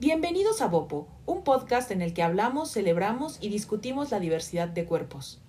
[0.00, 4.86] Bienvenidos a Bopo, un podcast en el que hablamos, celebramos y discutimos la diversidad de
[4.86, 5.42] cuerpos.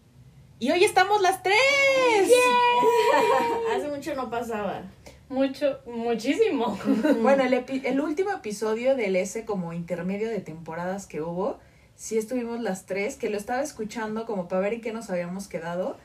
[0.59, 1.55] Y hoy estamos las tres.
[3.73, 4.83] Hace mucho no pasaba.
[5.29, 6.77] Mucho, muchísimo.
[7.21, 11.57] Bueno, el, epi- el último episodio del ese como intermedio de temporadas que hubo,
[11.95, 15.47] sí estuvimos las tres, que lo estaba escuchando como para ver en qué nos habíamos
[15.47, 15.97] quedado.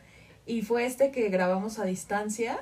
[0.47, 2.61] Y fue este que grabamos a distancia.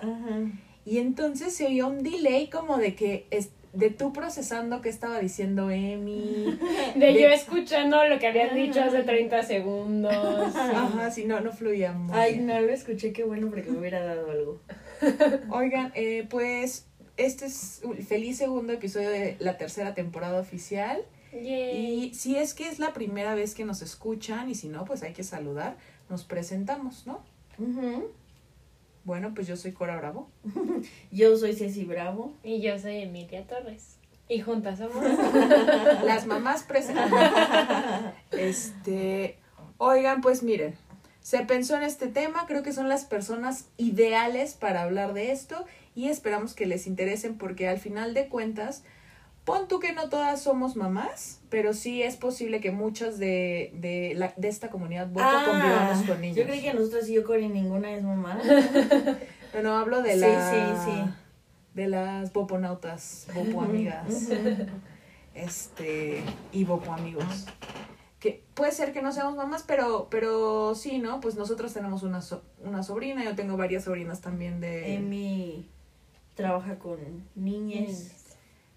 [0.87, 5.19] Y entonces se oía un delay como de que es, de tú procesando qué estaba
[5.19, 6.59] diciendo Emi.
[6.95, 10.13] De yo escuchando lo que habían dicho hace 30 segundos.
[10.55, 12.47] Ajá, sí, no, no fluía muy Ay, bien.
[12.47, 14.61] no lo escuché, qué bueno porque me hubiera dado algo.
[15.51, 21.03] Oigan, eh, pues este es un feliz segundo episodio de la tercera temporada oficial.
[21.33, 22.05] Yay.
[22.11, 25.03] Y si es que es la primera vez que nos escuchan y si no, pues
[25.03, 25.77] hay que saludar.
[26.09, 27.23] Nos presentamos, ¿no?
[27.59, 28.09] Ujú.
[29.05, 30.29] Bueno, pues yo soy Cora Bravo.
[31.11, 32.33] Yo soy Ceci Bravo.
[32.43, 33.97] Y yo soy Emilia Torres.
[34.29, 35.05] Y juntas somos.
[36.05, 37.05] Las mamás presentes.
[38.31, 39.39] Este,
[39.79, 40.75] oigan, pues miren,
[41.21, 45.65] se pensó en este tema, creo que son las personas ideales para hablar de esto
[45.95, 48.83] y esperamos que les interesen porque al final de cuentas,
[49.45, 54.15] pon tú que no todas somos mamás, pero sí es posible que muchas de, de,
[54.17, 56.37] la, de esta comunidad Bopo convivamos con niños.
[56.39, 58.39] Ah, yo creí que nosotros y yo, Cori, ninguna es mamá.
[59.55, 60.51] No, no, hablo de Sí, la...
[60.51, 61.11] sí, sí.
[61.75, 64.29] De las boponautas, bopo amigas.
[65.35, 67.47] este, y bopo amigos.
[68.21, 71.21] Que puede ser que no seamos mamás, pero, pero sí, ¿no?
[71.21, 74.97] Pues nosotros tenemos una, so- una sobrina, yo tengo varias sobrinas también de...
[74.97, 75.69] Emi
[76.35, 76.99] trabaja con
[77.37, 78.24] niñas.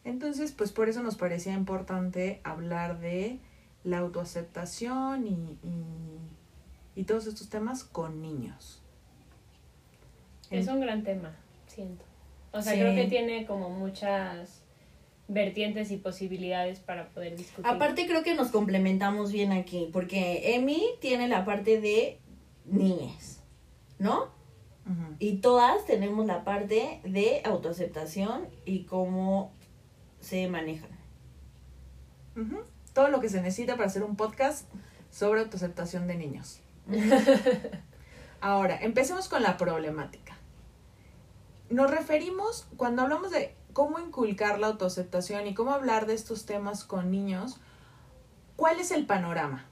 [0.08, 3.39] Entonces, pues por eso nos parecía importante hablar de
[3.83, 8.81] la autoaceptación y, y, y todos estos temas con niños.
[10.50, 11.35] Es un gran tema,
[11.67, 12.05] siento.
[12.53, 12.80] O sea, Sí.
[12.80, 14.63] creo que tiene como muchas
[15.28, 17.69] vertientes y posibilidades para poder discutir.
[17.69, 22.19] Aparte creo que nos complementamos bien aquí, porque Emi tiene la parte de
[22.66, 23.44] niñas,
[24.00, 24.35] ¿no?
[25.19, 29.51] Y todas tenemos la parte de autoaceptación y cómo
[30.19, 30.89] se manejan.
[32.94, 34.67] Todo lo que se necesita para hacer un podcast
[35.11, 36.59] sobre autoaceptación de niños.
[38.41, 40.38] Ahora, empecemos con la problemática.
[41.69, 46.84] Nos referimos, cuando hablamos de cómo inculcar la autoaceptación y cómo hablar de estos temas
[46.84, 47.59] con niños,
[48.55, 49.66] ¿cuál es el panorama?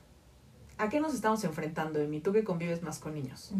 [0.77, 2.19] ¿A qué nos estamos enfrentando, Emi?
[2.19, 3.51] Tú que convives más con niños.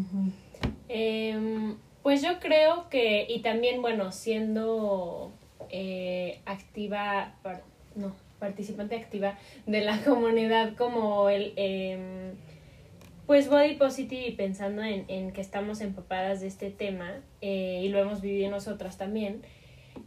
[0.88, 5.32] Em, pues yo creo que, y también, bueno, siendo
[5.70, 7.62] eh, activa, par-
[7.94, 12.34] no, participante activa de la comunidad como el, em,
[13.26, 17.88] pues body positive y pensando en, en que estamos empapadas de este tema eh, y
[17.88, 19.42] lo hemos vivido nosotras también,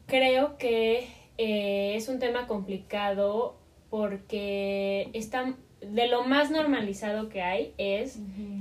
[0.05, 3.57] creo que eh, es un tema complicado
[3.89, 8.19] porque está, de lo más normalizado que hay es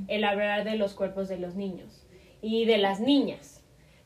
[0.09, 2.07] el hablar de los cuerpos de los niños
[2.41, 3.58] y de las niñas,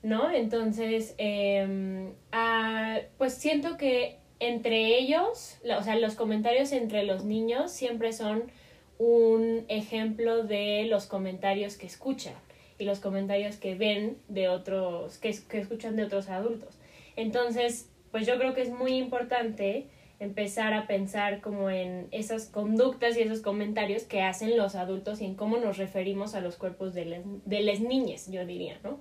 [0.02, 0.30] ¿no?
[0.30, 7.24] Entonces, eh, ah, pues siento que entre ellos, la- o sea, los comentarios entre los
[7.24, 8.50] niños siempre son
[8.98, 12.34] un ejemplo de los comentarios que escuchan
[12.78, 16.78] y los comentarios que ven de otros, que, que escuchan de otros adultos.
[17.16, 19.86] Entonces, pues yo creo que es muy importante
[20.18, 25.24] empezar a pensar como en esas conductas y esos comentarios que hacen los adultos y
[25.24, 29.00] en cómo nos referimos a los cuerpos de las, de las niñas, yo diría, ¿no?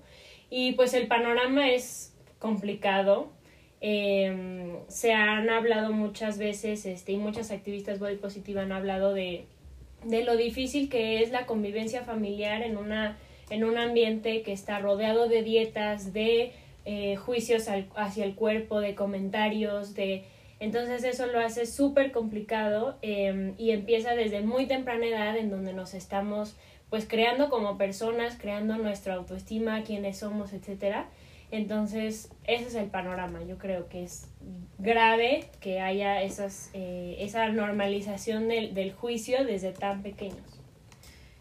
[0.51, 3.29] Y pues el panorama es complicado.
[3.81, 9.45] Eh, se han hablado muchas veces, este, y muchas activistas body positive han hablado de,
[10.05, 13.17] de lo difícil que es la convivencia familiar en una
[13.49, 16.53] en un ambiente que está rodeado de dietas, de
[16.85, 20.23] eh, juicios al- hacia el cuerpo, de comentarios, de
[20.61, 25.73] entonces eso lo hace súper complicado eh, y empieza desde muy temprana edad en donde
[25.73, 26.55] nos estamos
[26.91, 31.07] pues creando como personas, creando nuestra autoestima, quiénes somos, etcétera.
[31.49, 33.41] Entonces, ese es el panorama.
[33.47, 34.27] Yo creo que es
[34.77, 40.59] grave que haya esas, eh, esa normalización del, del juicio desde tan pequeños.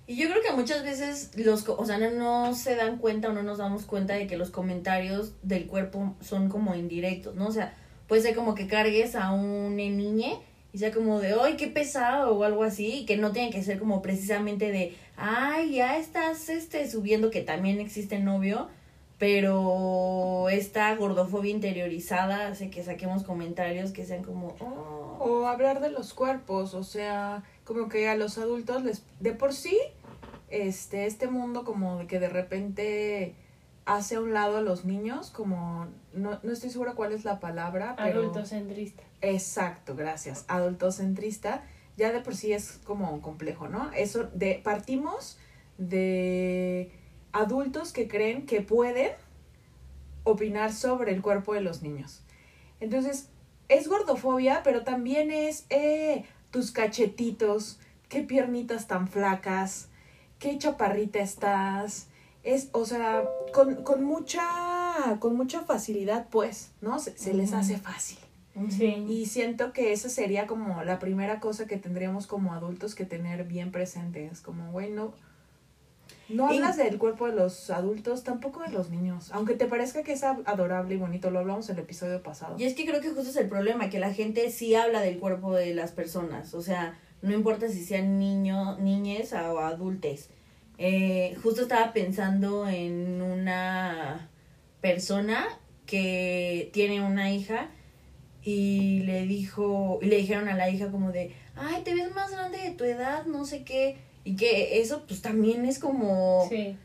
[0.06, 3.32] Y yo creo que muchas veces los, o sea, no, no se dan cuenta o
[3.32, 7.48] no nos damos cuenta de que los comentarios del cuerpo son como indirectos, ¿no?
[7.48, 7.74] O sea,
[8.06, 10.38] puede ser como que cargues a un niñe
[10.72, 12.36] y sea como de, ¡ay, qué pesado!
[12.36, 16.90] o algo así, que no tiene que ser como precisamente de, ¡ay, ya estás este,
[16.90, 17.30] subiendo!
[17.30, 18.68] que también existe novio,
[19.18, 25.18] pero esta gordofobia interiorizada hace que saquemos comentarios que sean como, "Oh".
[25.22, 29.52] O hablar de los cuerpos, o sea, como que a los adultos les de por
[29.52, 29.78] sí
[30.48, 33.34] este este mundo como de que de repente
[33.84, 37.40] hace a un lado a los niños, como no, no estoy segura cuál es la
[37.40, 38.20] palabra, pero...
[38.20, 39.02] Adultocentrista.
[39.20, 40.44] Exacto, gracias.
[40.48, 41.62] Adultocentrista,
[42.00, 43.92] ya de por sí es como complejo, ¿no?
[43.92, 45.38] Eso de partimos
[45.76, 46.90] de
[47.30, 49.12] adultos que creen que pueden
[50.24, 52.22] opinar sobre el cuerpo de los niños.
[52.80, 53.28] Entonces,
[53.68, 59.88] es gordofobia, pero también es eh, tus cachetitos, qué piernitas tan flacas,
[60.38, 62.08] qué chaparrita estás.
[62.42, 66.98] Es, o sea, con, con mucha, con mucha facilidad, pues, ¿no?
[66.98, 68.18] Se, se les hace fácil.
[68.68, 69.04] Sí.
[69.08, 73.44] Y siento que esa sería como la primera cosa que tendríamos como adultos que tener
[73.44, 74.26] bien presente.
[74.26, 75.14] Es como, güey, no,
[76.28, 79.30] no Y- hablas del cuerpo de los adultos, tampoco de los niños.
[79.32, 82.56] Aunque te parezca que es adorable y bonito, lo hablamos en el episodio pasado.
[82.58, 85.18] Y es que creo que justo es el problema, que la gente sí habla del
[85.18, 86.54] cuerpo de las personas.
[86.54, 90.28] O sea, no importa si sean niños, niñes o adultes.
[90.78, 94.28] Eh, justo estaba pensando en una
[94.80, 95.46] persona
[95.84, 97.68] que tiene una hija
[98.42, 102.30] y le dijo, y le dijeron a la hija como de, ay, te ves más
[102.30, 103.98] grande de tu edad, no sé qué.
[104.24, 106.46] Y que eso pues también es como...
[106.48, 106.76] Sí.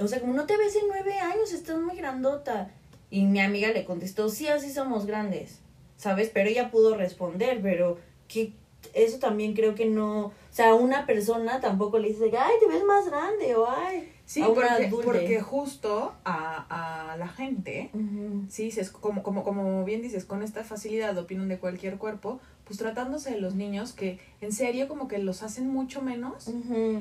[0.00, 2.70] O sea, como no te ves en nueve años, estás muy grandota.
[3.10, 5.58] Y mi amiga le contestó, sí, así somos grandes,
[5.96, 6.30] ¿sabes?
[6.32, 7.98] Pero ella pudo responder, pero
[8.28, 8.52] que
[8.94, 10.26] eso también creo que no...
[10.26, 14.12] O sea, una persona tampoco le dice, ay, te ves más grande o ay...
[14.28, 17.90] Sí, a porque, porque justo a, a la gente,
[18.50, 22.78] sí, dices, como, como, como bien dices, con esta facilidad opinan de cualquier cuerpo, pues
[22.78, 26.50] tratándose de los niños que en serio como que los hacen mucho menos.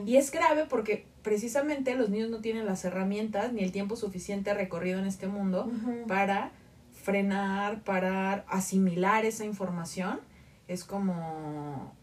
[0.05, 4.53] Y es grave porque precisamente los niños no tienen las herramientas ni el tiempo suficiente
[4.53, 5.69] recorrido en este mundo
[6.07, 6.51] para
[6.93, 10.21] frenar, parar, asimilar esa información.
[10.69, 11.93] Es como,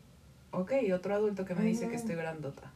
[0.51, 2.71] ok, otro adulto que me dice que estoy grandota.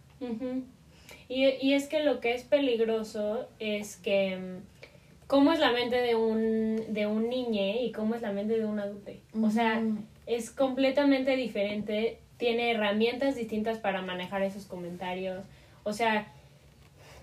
[1.28, 5.96] Y, y es que lo que es peligroso es que mm, cómo es la mente
[5.96, 9.12] de un, de un niñe y cómo es la mente de un adulto.
[9.40, 9.82] O sea,
[10.26, 15.44] es completamente diferente, tiene herramientas distintas para manejar esos comentarios.
[15.84, 16.32] O sea,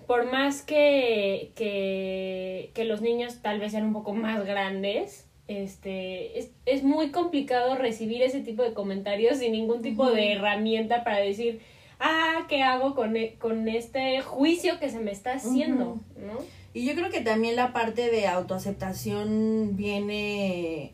[0.06, 6.40] por más que, que, que los niños tal vez sean un poco más grandes, este,
[6.40, 11.18] es, es muy complicado recibir ese tipo de comentarios sin ningún tipo de herramienta para
[11.18, 11.62] decir,
[12.00, 16.00] ah, ¿qué hago con, e- con este juicio que se me está haciendo?
[16.18, 16.38] ¿no?
[16.74, 20.94] Y yo creo que también la parte de autoaceptación viene,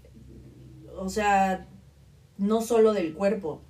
[0.95, 1.67] o sea,
[2.37, 3.61] no solo del cuerpo,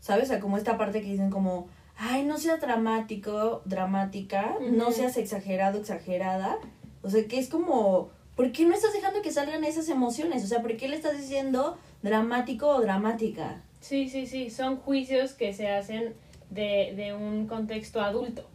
[0.00, 0.24] ¿sabes?
[0.24, 5.16] O sea, como esta parte que dicen como, ay, no seas dramático, dramática, no seas
[5.16, 6.58] exagerado, exagerada.
[7.02, 10.42] O sea, que es como, ¿por qué no estás dejando que salgan esas emociones?
[10.44, 13.62] O sea, ¿por qué le estás diciendo dramático o dramática?
[13.80, 16.14] Sí, sí, sí, son juicios que se hacen
[16.54, 18.48] de, de un contexto adulto.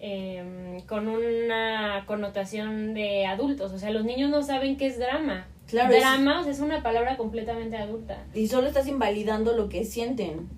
[0.00, 3.72] Em, con una connotación de adultos.
[3.72, 5.46] O sea, los niños no saben qué es drama.
[5.66, 8.24] Claro, es- drama o sea, es una palabra completamente adulta.
[8.34, 10.48] y solo estás invalidando lo que sienten.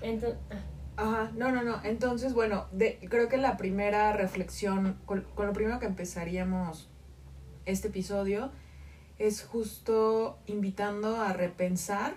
[0.00, 0.38] Entonces,
[0.96, 1.80] Ajá, no, no, no.
[1.84, 6.88] Entonces, bueno, de, creo que la primera reflexión, con, con lo primero que empezaríamos
[7.64, 8.50] este episodio,
[9.18, 12.14] es justo invitando a repensar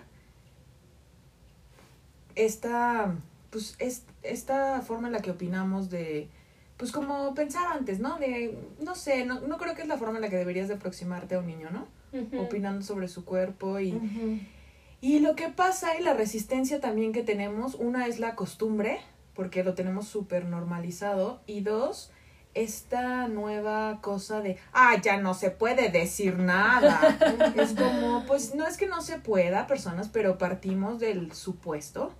[2.36, 3.14] esta,
[3.50, 6.28] pues, es, esta forma en la que opinamos de,
[6.76, 8.18] pues como pensaba antes, ¿no?
[8.18, 10.74] De, no sé, no, no creo que es la forma en la que deberías de
[10.74, 11.88] aproximarte a un niño, ¿no?
[12.38, 14.00] Opinando sobre su cuerpo y...
[15.02, 18.98] Y lo que pasa y la resistencia también que tenemos, una es la costumbre,
[19.34, 22.10] porque lo tenemos súper normalizado, y dos,
[22.54, 27.18] esta nueva cosa de, ah, ya no se puede decir nada.
[27.56, 32.14] es como, pues no es que no se pueda, personas, pero partimos del supuesto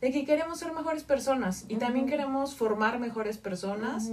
[0.00, 4.10] de que queremos ser mejores personas y también queremos formar mejores personas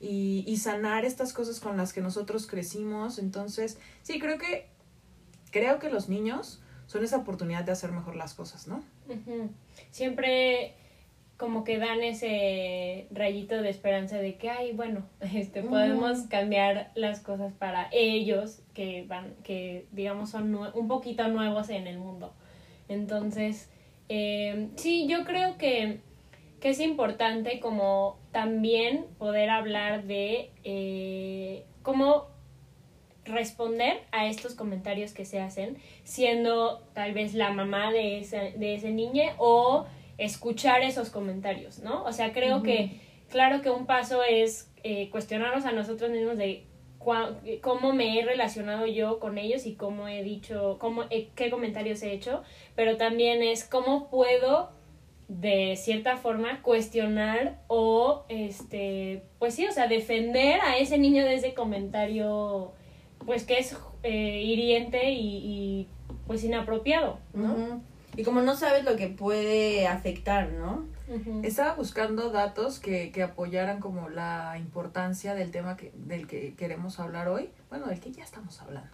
[0.00, 3.18] y, y sanar estas cosas con las que nosotros crecimos.
[3.18, 4.66] Entonces, sí, creo que,
[5.50, 8.82] creo que los niños son esa oportunidad de hacer mejor las cosas, ¿no?
[9.90, 10.74] Siempre
[11.36, 17.20] como que dan ese rayito de esperanza de que, ay, bueno, este, podemos cambiar las
[17.20, 22.34] cosas para ellos que van, que digamos son un poquito nuevos en el mundo.
[22.88, 23.70] Entonces,
[24.08, 26.00] eh, sí, yo creo que,
[26.60, 32.28] que es importante como también poder hablar de eh, cómo
[33.24, 38.74] responder a estos comentarios que se hacen, siendo tal vez la mamá de ese, de
[38.74, 39.86] ese niño o
[40.16, 42.04] escuchar esos comentarios, ¿no?
[42.04, 46.64] O sea, creo que, claro que un paso es eh, cuestionarnos a nosotros mismos de
[46.98, 52.02] cua- cómo me he relacionado yo con ellos y cómo he dicho, cómo, qué comentarios
[52.02, 52.42] he hecho,
[52.74, 54.70] pero también es cómo puedo
[55.28, 61.34] de cierta forma cuestionar o este pues sí o sea defender a ese niño de
[61.34, 62.72] ese comentario
[63.26, 65.86] pues que es eh, hiriente y,
[66.26, 67.82] pues inapropiado no
[68.16, 70.86] y como no sabes lo que puede afectar no
[71.42, 77.00] Estaba buscando datos que, que apoyaran como la importancia del tema que, del que queremos
[77.00, 77.50] hablar hoy.
[77.70, 78.90] Bueno, del que ya estamos hablando.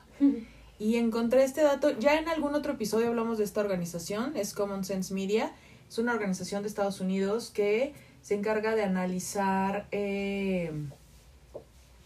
[0.79, 4.85] Y encontré este dato, ya en algún otro episodio hablamos de esta organización, es Common
[4.85, 5.53] Sense Media,
[5.89, 10.73] es una organización de Estados Unidos que se encarga de analizar eh,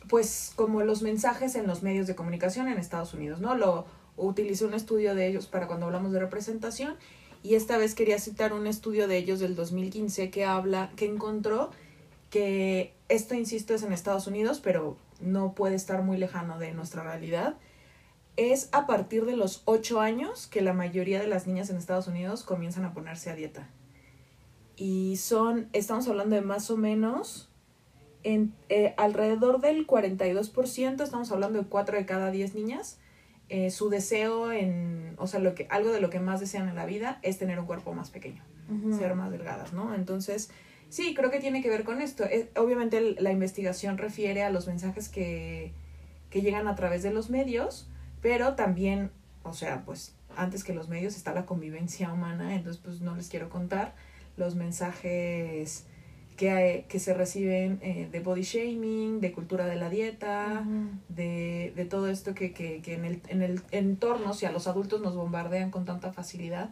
[0.08, 3.54] pues como los mensajes en los medios de comunicación en Estados Unidos, ¿no?
[3.54, 3.86] Lo
[4.16, 6.96] utilicé un estudio de ellos para cuando hablamos de representación
[7.42, 11.70] y esta vez quería citar un estudio de ellos del 2015 que habla, que encontró
[12.30, 17.02] que esto, insisto, es en Estados Unidos, pero no puede estar muy lejano de nuestra
[17.02, 17.56] realidad.
[18.36, 22.06] Es a partir de los 8 años que la mayoría de las niñas en Estados
[22.06, 23.68] Unidos comienzan a ponerse a dieta.
[24.76, 27.48] Y son, estamos hablando de más o menos,
[28.22, 32.98] en, eh, alrededor del 42%, estamos hablando de 4 de cada 10 niñas,
[33.48, 36.74] eh, su deseo en, o sea, lo que, algo de lo que más desean en
[36.74, 38.42] la vida es tener un cuerpo más pequeño
[38.98, 39.94] ser más delgadas, ¿no?
[39.94, 40.50] Entonces,
[40.90, 42.24] sí, creo que tiene que ver con esto.
[42.24, 45.72] Es- obviamente el- la investigación refiere a los mensajes que,
[46.28, 47.88] que llegan a través de los medios,
[48.20, 49.10] pero también,
[49.44, 53.28] o sea, pues antes que los medios está la convivencia humana, entonces pues no les
[53.30, 53.94] quiero contar
[54.36, 55.86] los mensajes
[56.38, 60.64] que, hay- que se reciben eh, de body shaming, de cultura de la dieta,
[61.10, 64.66] de, de todo esto que, que, que en, el, en el entorno, si a los
[64.66, 66.70] adultos nos bombardean con tanta facilidad,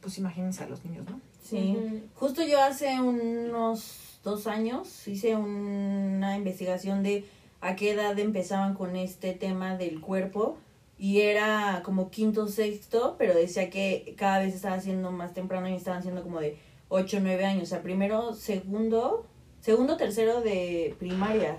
[0.00, 1.20] pues imagínense a los niños, ¿no?
[1.42, 1.76] Sí.
[2.14, 7.24] Justo yo hace unos dos años hice una investigación de
[7.60, 10.56] a qué edad empezaban con este tema del cuerpo
[10.98, 15.74] y era como quinto sexto, pero decía que cada vez estaba haciendo más temprano y
[15.74, 16.56] estaban haciendo como de
[16.90, 19.26] ocho o nueve años, o sea, primero, segundo,
[19.60, 21.58] segundo, tercero de primaria.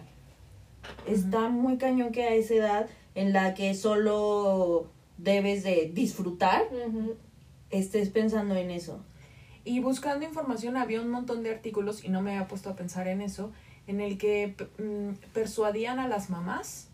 [1.08, 6.68] Está muy cañón que a esa edad en la que solo debes de disfrutar,
[7.70, 9.04] estés pensando en eso.
[9.64, 13.08] Y buscando información había un montón de artículos, y no me había puesto a pensar
[13.08, 13.52] en eso,
[13.88, 16.90] en el que mm, persuadían a las mamás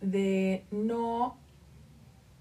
[0.00, 1.36] de no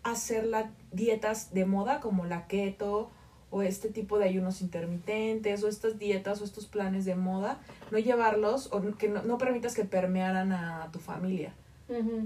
[0.04, 3.12] hacer las dietas de moda como la keto
[3.50, 7.60] o este tipo de ayunos intermitentes o estas dietas o estos planes de moda,
[7.92, 11.54] no llevarlos o que no, no permitas que permearan a tu familia.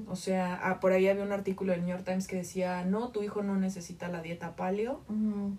[0.07, 3.09] O sea, ah, por ahí había un artículo del New York Times que decía, no,
[3.09, 5.01] tu hijo no necesita la dieta paleo,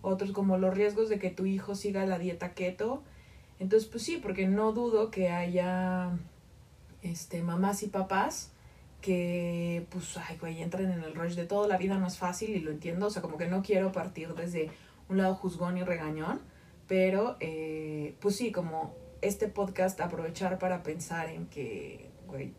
[0.03, 3.05] otros como los riesgos de que tu hijo siga la dieta keto.
[3.61, 6.19] Entonces, pues sí, porque no dudo que haya
[7.03, 8.51] este mamás y papás
[9.01, 12.51] que pues ay güey, entren en el rush de todo, la vida no es fácil
[12.51, 14.71] y lo entiendo, o sea, como que no quiero partir desde
[15.09, 16.41] un lado juzgón y regañón,
[16.89, 22.53] pero eh, pues sí, como este podcast aprovechar para pensar en que, güey,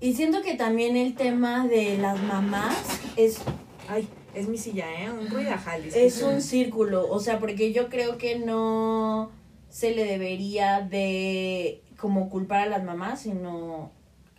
[0.00, 3.40] Y siento que también el tema de las mamás es,
[3.88, 5.10] ay, es mi silla, ¿eh?
[5.10, 5.84] Un ruidajal.
[5.84, 6.34] es disculpen.
[6.34, 9.30] un círculo, o sea, porque yo creo que no
[9.70, 13.90] se le debería de como culpar a las mamás, sino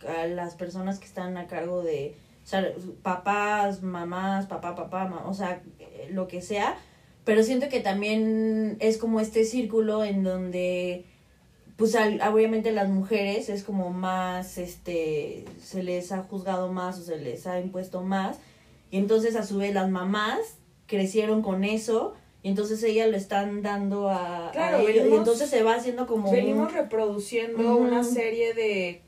[0.06, 2.14] a las personas que están a cargo de,
[2.46, 2.72] o sea,
[3.02, 6.76] papás, mamás, papá, papá, ma- o sea, eh, lo que sea,
[7.24, 11.04] pero siento que también es como este círculo en donde
[11.76, 17.02] pues al- obviamente las mujeres es como más, este, se les ha juzgado más o
[17.02, 18.38] se les ha impuesto más.
[18.90, 20.38] Y entonces a su vez las mamás
[20.86, 25.62] crecieron con eso y entonces ellas lo están dando a, a Claro, y entonces se
[25.64, 26.30] va haciendo como...
[26.30, 29.02] Venimos un- reproduciendo una serie de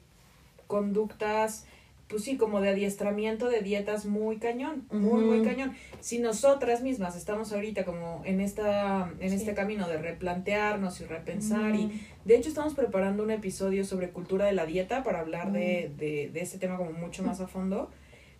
[0.67, 1.65] conductas,
[2.09, 5.75] pues sí, como de adiestramiento de dietas muy cañón, muy, muy cañón.
[6.01, 9.37] Si nosotras mismas estamos ahorita como en esta, en Sí.
[9.37, 14.47] este camino de replantearnos y repensar y de hecho estamos preparando un episodio sobre cultura
[14.47, 17.91] de la dieta para hablar de, de, de este tema como mucho más a fondo,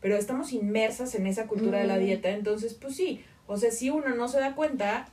[0.01, 3.91] pero estamos inmersas en esa cultura de la dieta, entonces pues sí, o sea, si
[3.91, 5.09] uno no se da cuenta,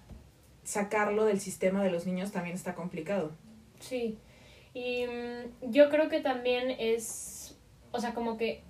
[0.64, 3.32] sacarlo del sistema de los niños también está complicado.
[3.80, 4.18] Sí,
[4.74, 7.35] y mm, yo creo que también es,
[7.96, 8.62] o sea, como que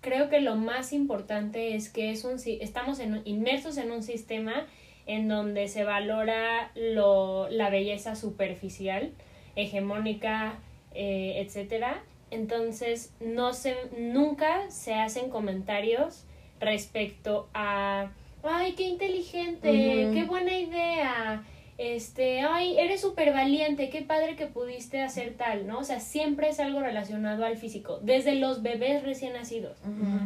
[0.00, 4.66] creo que lo más importante es que es un, estamos en, inmersos en un sistema
[5.06, 9.12] en donde se valora lo, la belleza superficial,
[9.56, 10.58] hegemónica,
[10.94, 12.02] eh, etcétera.
[12.30, 16.24] Entonces, no se, nunca se hacen comentarios
[16.60, 18.12] respecto a,
[18.44, 21.42] ay, qué inteligente, qué buena idea,
[21.82, 25.78] este, ay, eres súper valiente, qué padre que pudiste hacer tal, ¿no?
[25.78, 29.78] O sea, siempre es algo relacionado al físico, desde los bebés recién nacidos,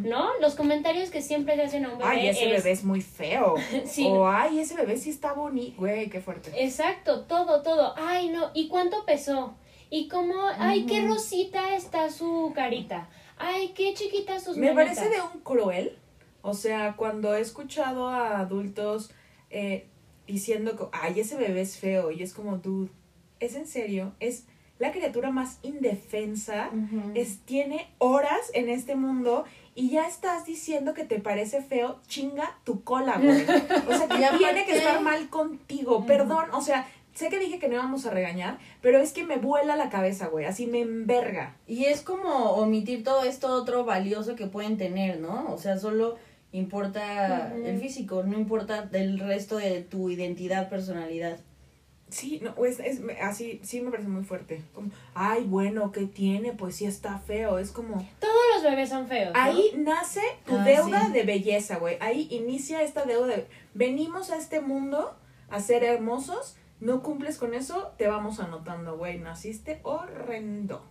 [0.03, 0.31] ¿no?
[0.41, 2.11] Los comentarios que siempre se hacen a un bebé.
[2.11, 3.55] Ay, ese es- bebé es muy feo.
[3.85, 4.05] Sí.
[4.09, 5.77] O ay, ese bebé sí está bonito.
[5.79, 6.51] Güey, qué fuerte.
[6.57, 7.95] Exacto, todo, todo.
[7.97, 9.55] Ay, no, ¿y cuánto pesó?
[9.91, 10.35] ¿Y cómo?
[10.59, 13.09] Ay, qué rosita está su carita.
[13.37, 14.99] Ay, qué chiquitas sus Me manitas.
[14.99, 15.99] parece de un cruel.
[16.43, 19.13] O sea, cuando he escuchado a adultos
[19.51, 19.87] eh,
[20.27, 22.11] diciendo que, ay, ese bebé es feo.
[22.11, 22.91] Y es como, dude,
[23.41, 24.13] ¿es en serio?
[24.21, 24.45] Es
[24.79, 26.71] la criatura más indefensa.
[27.15, 32.59] Es, tiene horas en este mundo y ya estás diciendo que te parece feo, chinga
[32.65, 33.43] tu cola, güey.
[33.43, 36.07] O sea, que tiene que estar mal contigo.
[36.07, 39.37] Perdón, o sea, sé que dije que no íbamos a regañar, pero es que me
[39.37, 40.45] vuela la cabeza, güey.
[40.45, 41.57] Así me enverga.
[41.67, 45.53] Y es como omitir todo esto otro valioso que pueden tener, ¿no?
[45.53, 46.17] O sea, solo
[46.59, 51.39] importa el físico, no importa del resto de tu identidad, personalidad.
[52.11, 54.63] Sí, no, es, es así, sí me parece muy fuerte.
[54.73, 56.53] Como, ay, bueno, ¿qué tiene?
[56.53, 57.59] Pues sí está feo.
[57.59, 59.33] Es como, Todos los bebés son feos.
[59.35, 59.41] ¿no?
[59.41, 61.13] ahí nace tu Ah, deuda sí.
[61.13, 61.97] de belleza, güey.
[62.01, 65.17] Ahí inicia esta deuda de, venimos a este mundo
[65.51, 69.19] a ser hermosos, no cumples con eso, te vamos anotando, güey.
[69.19, 70.85] Naciste horrendo.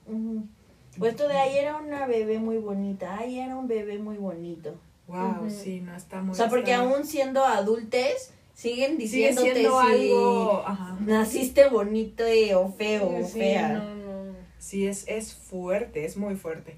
[0.97, 4.75] Pues esto de ahí era una bebé muy bonita, ahí era un bebé muy bonito.
[5.13, 6.31] Wow, sí, no está muy...
[6.31, 10.63] O sea, porque aún siendo adultes, siguen sigue diciéndote si algo...
[10.65, 10.97] Ajá.
[11.01, 12.23] naciste bonito
[12.55, 13.69] o feo o Sí, fea.
[13.69, 14.35] no, no.
[14.57, 16.77] Sí, es, es fuerte, es muy fuerte.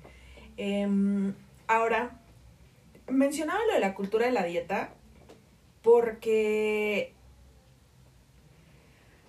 [0.58, 1.34] Em,
[1.68, 2.20] ahora,
[3.08, 4.90] mencionaba lo de la cultura de la dieta
[5.82, 7.14] porque...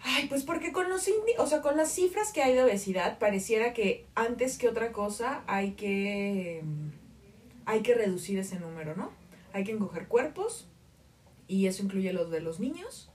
[0.03, 3.19] Ay, pues porque con los indi o sea, con las cifras que hay de obesidad,
[3.19, 6.93] pareciera que antes que otra cosa hay que em,
[7.67, 9.11] hay que reducir ese número, ¿no?
[9.53, 10.69] Hay que encoger cuerpos
[11.49, 13.11] y eso incluye los de los niños.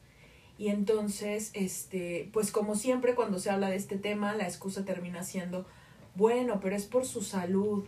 [0.57, 5.23] Y entonces, este, pues como siempre cuando se habla de este tema, la excusa termina
[5.23, 5.65] siendo,
[6.15, 7.85] bueno, pero es por su salud.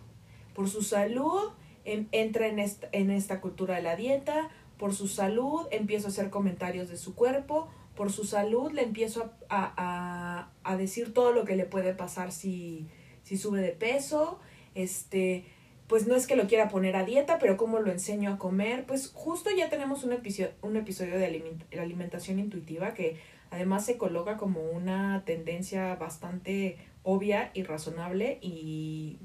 [0.55, 1.51] Por su salud
[1.85, 6.09] en- entra en esta, en esta cultura de la dieta, por su salud empiezo a
[6.09, 11.13] hacer comentarios de su cuerpo, por su salud le empiezo a, a- a- a decir
[11.13, 12.87] todo lo que le puede pasar si,
[13.23, 14.39] si sube de peso,
[14.73, 15.45] este,
[15.87, 18.85] pues no es que lo quiera poner a dieta, pero cómo lo enseño a comer,
[18.85, 23.17] pues justo ya tenemos un episodio, un episodio de aliment- de alimentación intuitiva que
[23.51, 29.19] además se coloca como una tendencia bastante obvia y razonable y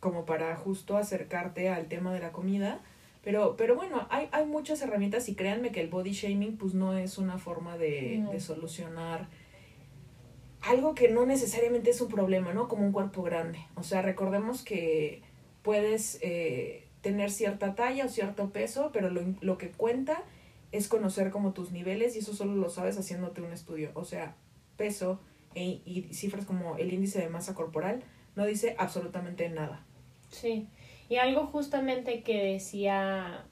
[0.00, 2.80] como para justo acercarte al tema de la comida.
[3.22, 6.96] Pero, pero bueno, hay, hay muchas herramientas y créanme que el body shaming pues no
[6.96, 8.30] es una forma de, No.
[8.32, 9.28] de solucionar
[10.62, 12.66] algo que no necesariamente es un problema, ¿no?
[12.68, 13.58] Como un cuerpo grande.
[13.76, 15.22] O sea, recordemos que
[15.62, 20.22] puedes eh, tener cierta talla o cierto peso, pero lo, lo que cuenta
[20.72, 23.90] es conocer como tus niveles y eso solo lo sabes haciéndote un estudio.
[23.94, 24.36] O sea,
[24.76, 25.20] peso
[25.54, 28.02] e- y cifras como el índice de masa corporal
[28.36, 29.84] no dice absolutamente nada.
[30.28, 30.68] Sí,
[31.08, 33.44] y algo justamente que decía,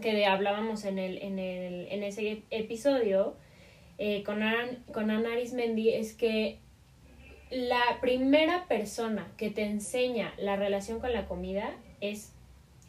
[0.00, 3.36] que de- hablábamos en, el, en, el, en ese episodio
[3.98, 6.60] eh, con, Ana, con Ana Arismendi es que
[7.50, 12.32] la primera persona que te enseña la relación con la comida es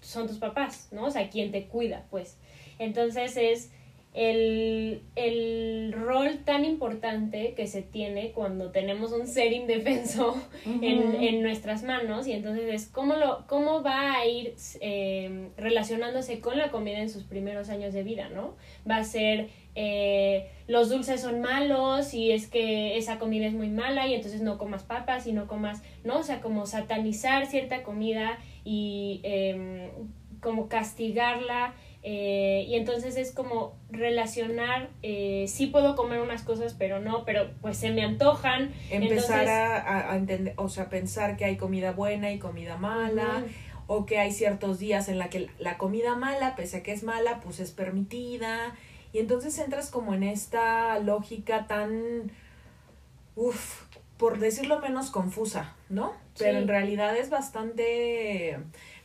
[0.02, 1.06] son tus papás, ¿no?
[1.06, 2.38] O sea, quien te cuida, pues.
[2.80, 3.72] Entonces es
[4.14, 11.42] el, el rol tan importante que se tiene cuando tenemos un ser indefenso en, en
[11.42, 16.72] nuestras manos y entonces es cómo, lo, cómo va a ir eh, relacionándose con la
[16.72, 18.56] comida en sus primeros años de vida, ¿no?
[18.90, 23.70] Va a ser eh, los dulces son malos y es que esa comida es muy
[23.70, 26.20] mala y entonces no comas papas y no comas, ¿no?
[26.20, 29.90] O sea, como satanizar cierta comida y eh,
[30.42, 37.00] como castigarla eh, y entonces es como relacionar, eh, sí puedo comer unas cosas, pero
[37.00, 38.74] no, pero pues se me antojan.
[38.90, 43.44] Empezar Entonces- a, entender, o sea, pensar que hay comida buena y comida mala,
[43.88, 47.04] o que hay ciertos días en la que la comida mala, pese a que es
[47.04, 48.74] mala, pues es permitida.
[49.14, 52.32] Y entonces entras como en esta lógica tan,
[53.36, 53.84] uff,
[54.18, 56.14] por decirlo menos confusa, ¿no?
[56.38, 56.58] Pero Sí.
[56.64, 58.58] en realidad es bastante,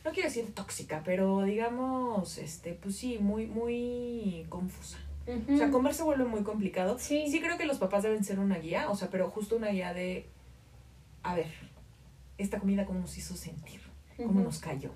[0.05, 4.97] no quiero decir tóxica, pero digamos, este, pues sí, muy, muy confusa.
[5.53, 6.97] O sea, comer se vuelve muy complicado.
[6.99, 7.25] Sí.
[7.29, 9.93] Sí creo que los papás deben ser una guía, o sea, pero justo una guía
[9.93, 10.25] de,
[11.23, 11.51] a ver,
[12.37, 13.81] esta comida cómo nos hizo sentir,
[14.15, 14.91] cómo nos cayó.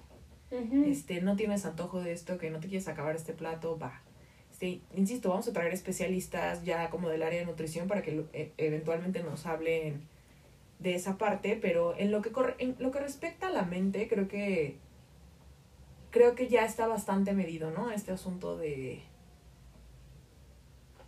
[0.86, 4.02] Este, no tienes antojo de esto, que no te quieres acabar este plato, va.
[4.52, 8.52] Este, insisto, vamos a traer especialistas ya como del área de nutrición para que e-
[8.58, 10.02] eventualmente nos hablen
[10.80, 14.08] de esa parte, pero en lo que corre, en lo que respecta a la mente,
[14.08, 14.78] creo que
[16.12, 17.92] creo que ya está bastante medido, ¿no?
[17.92, 19.04] Este asunto de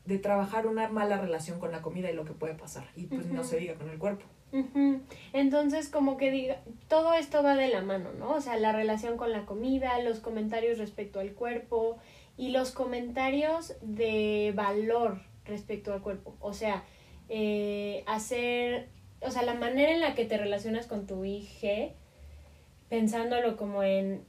[0.06, 2.86] de trabajar una mala relación con la comida y lo que puede pasar.
[2.96, 4.26] Y pues no se diga con el cuerpo.
[4.52, 5.02] Ujú.
[5.32, 8.34] Entonces, como que diga, todo esto va de la mano, ¿no?
[8.34, 11.98] O sea, la relación con la comida, los comentarios respecto al cuerpo
[12.38, 16.36] y los comentarios de valor respecto al cuerpo.
[16.40, 16.84] O sea,
[17.30, 18.90] eh, hacer,
[19.22, 21.94] o sea, la manera en la que te relacionas con tu hija,
[22.90, 24.24] pensándolo como en,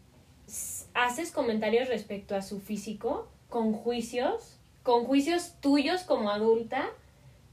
[0.94, 6.86] haces comentarios respecto a su físico con juicios, con juicios tuyos como adulta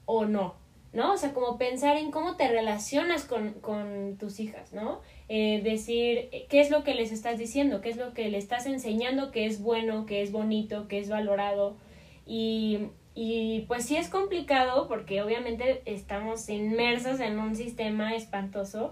[0.05, 0.61] o no.
[0.93, 1.13] ¿no?
[1.13, 4.99] O sea, como pensar en cómo te relacionas con, con tus hijas, ¿no?
[5.29, 8.37] Eh, decir eh, qué es lo que les estás diciendo, qué es lo que le
[8.37, 11.77] estás enseñando que es bueno, que es bonito, que es valorado.
[12.25, 18.91] Y, y pues sí es complicado porque obviamente estamos inmersos en un sistema espantoso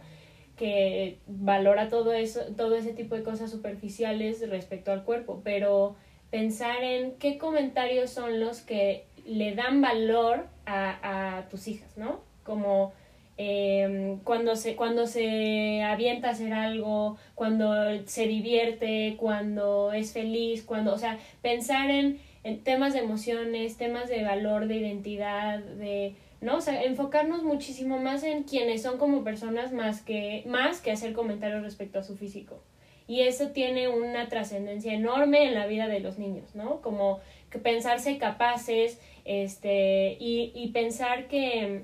[0.60, 5.95] que valora todo eso, todo ese tipo de cosas superficiales respecto al cuerpo, pero
[6.32, 12.19] pensar en qué comentarios son los que le dan valor a, a tus hijas, ¿no?
[12.43, 12.91] Como
[13.38, 17.74] eh, cuando, se, cuando se avienta a hacer algo, cuando
[18.06, 24.10] se divierte, cuando es feliz, cuando, o sea, pensar en, en temas de emociones, temas
[24.10, 26.58] de valor, de identidad, de, ¿no?
[26.58, 31.13] O sea, enfocarnos muchísimo más en quienes son como personas más que, más que hacer
[31.13, 32.62] comentarios respecto a su físico.
[33.08, 36.82] Y eso tiene una trascendencia enorme en la vida de los niños, ¿no?
[36.82, 41.84] Como que pensarse capaces, este, y, y pensar que,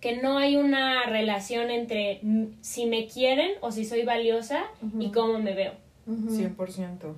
[0.00, 2.20] que no hay una relación entre
[2.60, 4.64] si me quieren o si soy valiosa
[4.98, 5.72] y cómo me veo.
[6.06, 6.30] Ujú.
[6.30, 7.14] 100%.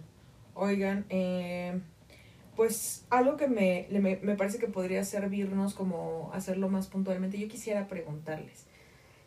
[0.55, 1.81] Oigan, eh,
[2.63, 7.49] pues algo que me, me, me parece que podría servirnos como hacerlo más puntualmente, yo
[7.49, 8.67] quisiera preguntarles,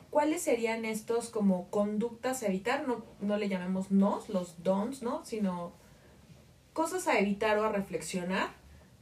[0.09, 2.87] ¿cuáles serían estos como conductas a evitar?
[2.87, 5.25] No, no le llamemos nos, los don'ts, ¿no?
[5.25, 5.73] Sino
[6.71, 8.51] cosas a evitar o a reflexionar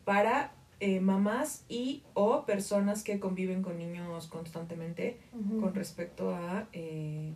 [0.03, 5.19] para eh, mamás y o personas que conviven con niños constantemente
[5.59, 7.35] con respecto a eh,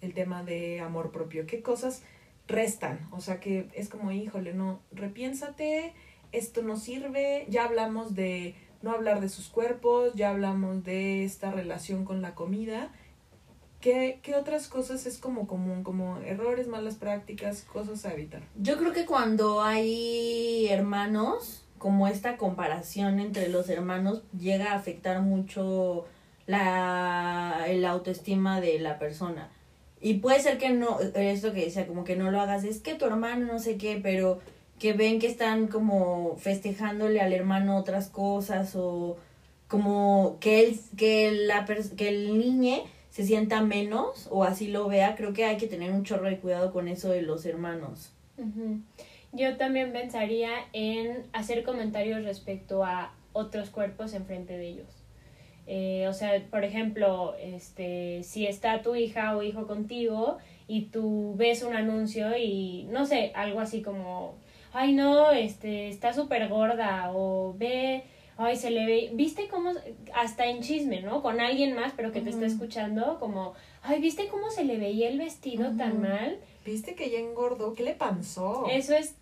[0.00, 1.46] el tema de amor propio.
[1.46, 2.02] ¿Qué cosas
[2.48, 3.08] restan?
[3.12, 5.94] O sea, que es como, híjole, no, repiénsate,
[6.32, 11.50] esto no sirve, ya hablamos de no hablar de sus cuerpos, ya hablamos de esta
[11.50, 12.92] relación con la comida.
[13.80, 15.82] ¿Qué, qué otras cosas es como común?
[15.82, 18.42] Como errores, malas prácticas, cosas a evitar.
[18.56, 25.20] Yo creo que cuando hay hermanos, como esta comparación entre los hermanos llega a afectar
[25.20, 26.06] mucho
[26.46, 29.50] la autoestima de la persona.
[30.06, 32.94] Y puede ser que no, esto que decía, como que no lo hagas, es que
[32.94, 34.38] tu hermano no sé qué, pero
[34.78, 39.16] que ven que están como festejándole al hermano otras cosas o
[39.66, 41.64] como que él, que la
[41.96, 45.90] que el niñe se sienta menos o así lo vea, creo que hay que tener
[45.90, 48.12] un chorro de cuidado con eso de los hermanos.
[48.38, 48.78] Ujú.
[49.32, 54.95] Yo también pensaría en hacer comentarios respecto a otros cuerpos enfrente de ellos.
[55.66, 61.34] Eh, o sea, por ejemplo, este, si está tu hija o hijo contigo y tú
[61.36, 64.34] ves un anuncio y no sé, algo así como,
[64.72, 68.04] ay no, este, está súper gorda o ve,
[68.36, 69.72] ay se le ve, viste cómo,
[70.14, 71.20] hasta en chisme, ¿no?
[71.20, 75.08] Con alguien más, pero que te está escuchando, como, ay, viste cómo se le veía
[75.08, 76.38] el vestido tan mal.
[76.64, 77.74] ¿Viste que ya engordó?
[77.74, 78.66] ¿Qué le pasó?
[78.68, 79.16] Eso es,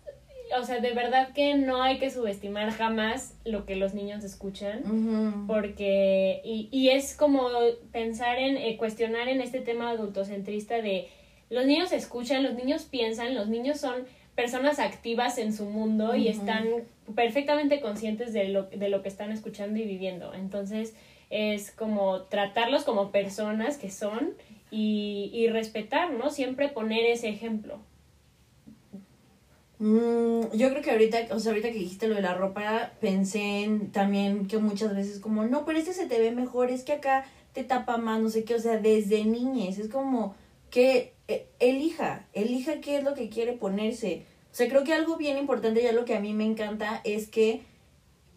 [0.59, 5.45] o sea, de verdad que no hay que subestimar jamás lo que los niños escuchan,
[5.47, 7.49] porque, y, y es como
[7.91, 11.07] pensar en, eh, cuestionar en este tema adultocentrista de
[11.49, 14.05] los niños escuchan, los niños piensan, los niños son
[14.35, 16.65] personas activas en su mundo y están
[17.15, 20.33] perfectamente conscientes de lo, de lo que están escuchando y viviendo.
[20.33, 20.93] Entonces,
[21.29, 24.33] es como tratarlos como personas que son
[24.71, 26.29] y, y respetar, ¿no?
[26.29, 27.79] Siempre poner ese ejemplo.
[29.79, 33.63] Mm, yo creo que ahorita, o sea, ahorita que dijiste lo de la ropa, pensé
[33.63, 36.93] en también que muchas veces como, no, pero este se te ve mejor, es que
[36.93, 40.35] acá te tapa más, no sé qué, o sea, desde niñez, es como
[40.69, 44.25] que eh, elija, elija qué es lo que quiere ponerse.
[44.51, 47.27] O sea, creo que algo bien importante y algo que a mí me encanta es
[47.27, 47.63] que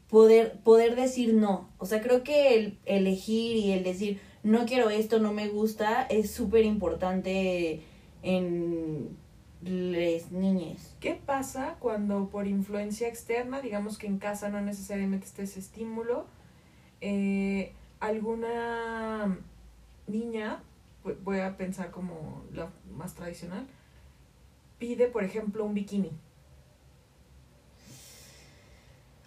[0.08, 1.68] poder, poder decir no.
[1.78, 6.02] O sea, creo que el elegir y el decir, no quiero esto, no me gusta,
[6.02, 7.82] es súper importante
[8.22, 9.16] en
[9.62, 10.94] les niñes.
[11.00, 16.26] ¿Qué pasa cuando por influencia externa, digamos que en casa no necesariamente esté ese estímulo,
[17.00, 19.38] eh, alguna
[20.06, 20.62] niña,
[21.04, 23.66] vo- voy a pensar como la más tradicional,
[24.78, 26.10] pide, por ejemplo, un bikini?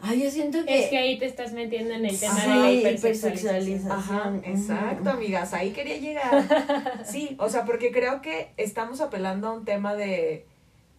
[0.01, 0.83] Ay, yo siento que...
[0.83, 3.55] Es que ahí te estás metiendo en el tema Sí, de la hipersexualización.
[3.55, 3.91] hipersexualización.
[3.91, 7.01] Ajá, exacto, amigas, ahí quería llegar.
[7.05, 10.45] Sí, o sea, porque creo que estamos apelando a un tema de,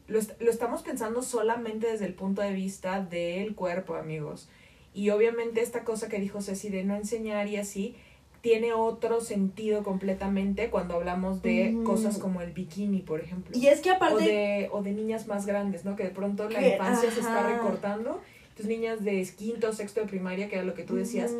[0.08, 4.48] lo, est- lo estamos pensando solamente desde el punto de vista del cuerpo, amigos.
[4.94, 7.96] Y obviamente esta cosa que dijo Ceci de no enseñar y así,
[8.42, 13.56] tiene otro sentido completamente cuando hablamos de cosas como el bikini, por ejemplo.
[13.56, 14.24] Y es que o, aparte...
[14.24, 15.94] de, o de niñas más grandes, ¿no?
[15.96, 18.20] Que de pronto la Que- infancia se está recortando.
[18.52, 21.32] Entonces niñas de quinto, sexto de primaria, que era lo que tú decías,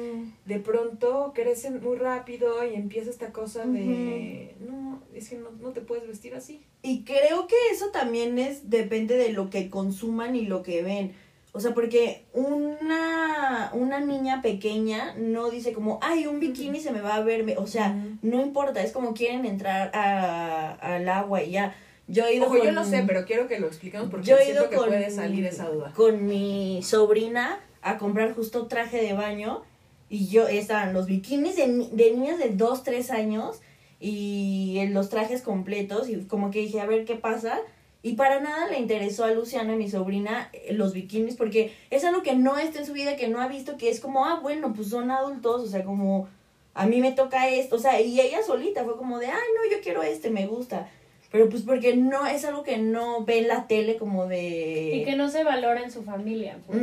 [0.46, 5.72] de pronto crecen muy rápido y empieza esta cosa de, no, es que no, no
[5.72, 6.62] te puedes vestir así.
[6.82, 11.12] Y creo que eso también es, depende de lo que consuman y lo que ven.
[11.52, 17.02] O sea, porque una, una niña pequeña no dice como, ay, un bikini se me
[17.02, 17.44] va a ver.
[17.44, 17.58] me-".
[17.58, 21.76] O sea, no importa, es como quieren entrar a, al agua y ya.
[22.12, 24.36] Yo he ido Ojo, yo con- no sé, pero quiero que lo expliquemos porque yo
[24.36, 25.92] he siento ido que con, puede salir esa duda.
[25.96, 29.62] con mi sobrina a comprar justo traje de baño
[30.10, 33.60] y yo estaban los bikinis de, de niñas de 2, 3 años
[33.98, 37.60] y los trajes completos y como que dije a ver qué pasa
[38.02, 42.22] y para nada le interesó a Luciana, mi sobrina, eh, los bikinis porque es algo
[42.22, 44.72] que no está en su vida, que no ha visto, que es como, ah, bueno,
[44.74, 46.28] pues son adultos, o sea, como
[46.74, 49.70] a mí me toca esto, o sea, y ella solita fue como de, ay, no,
[49.70, 50.90] yo quiero este, me gusta.
[51.32, 54.96] Pero pues porque no, es algo que no ve en la tele como de...
[54.96, 56.82] Y que no se valora en su familia, pues.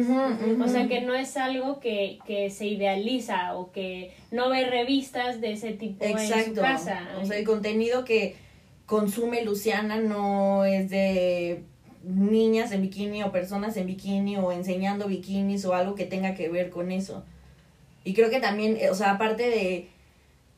[0.60, 5.40] O sea, que no es algo que, que se idealiza o que no ve revistas
[5.40, 6.62] de ese tipo en su Exacto.
[6.62, 7.08] casa.
[7.22, 8.38] O sea, el contenido que
[8.88, 11.62] consume Luciana no es de
[12.04, 16.50] niñas en bikini o personas en bikini o enseñando bikinis o algo que tenga que
[16.50, 17.24] ver con eso.
[18.04, 19.90] Y creo que también, o sea, aparte de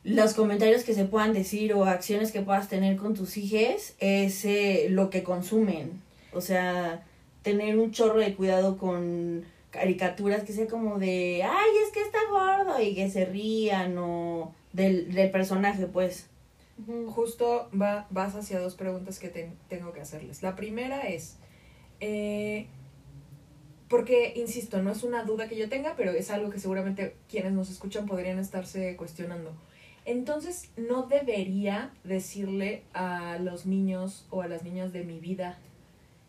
[0.04, 4.44] los comentarios que se puedan decir o acciones que puedas tener con tus hijos, es
[4.44, 6.00] eh, lo que consumen.
[6.32, 7.04] O sea,
[7.42, 12.18] tener un chorro de cuidado con caricaturas que sea como de, ay, es que está
[12.30, 16.26] gordo y que se rían o del, del personaje, pues.
[17.06, 20.42] Justo va, vas hacia dos preguntas que te- tengo que hacerles.
[20.42, 21.36] La primera es,
[22.00, 22.66] eh,
[23.88, 27.52] porque, insisto, no es una duda que yo tenga, pero es algo que seguramente quienes
[27.52, 29.52] nos escuchan podrían estarse cuestionando.
[30.04, 35.58] Entonces, ¿no debería decirle a los niños o a las niñas de mi vida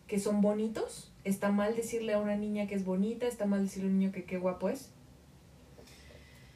[0.08, 1.12] que son bonitos?
[1.24, 3.28] ¿Está mal decirle a una niña que es bonita?
[3.28, 4.92] ¿Está mal decirle a un niño que qué guapo es?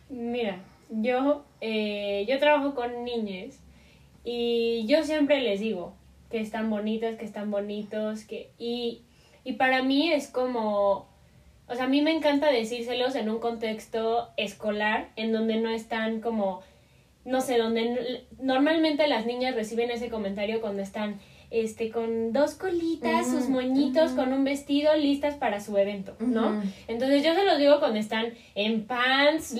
[0.10, 3.60] Mira, yo, eh, yo trabajo con niñas
[4.24, 5.94] y yo siempre les digo
[6.30, 9.02] que están bonitas, que están bonitos, que y,
[9.44, 11.08] y para mí es como,
[11.68, 16.22] o sea, a mí me encanta decírselos en un contexto escolar en donde no están
[16.22, 16.62] como,
[17.28, 21.20] no sé, donde normalmente las niñas reciben ese comentario cuando están
[21.52, 26.62] este con dos colitas, sus moñitos, con un vestido listas para su evento, ¿no?
[26.88, 29.56] Entonces yo se los digo cuando están en pants,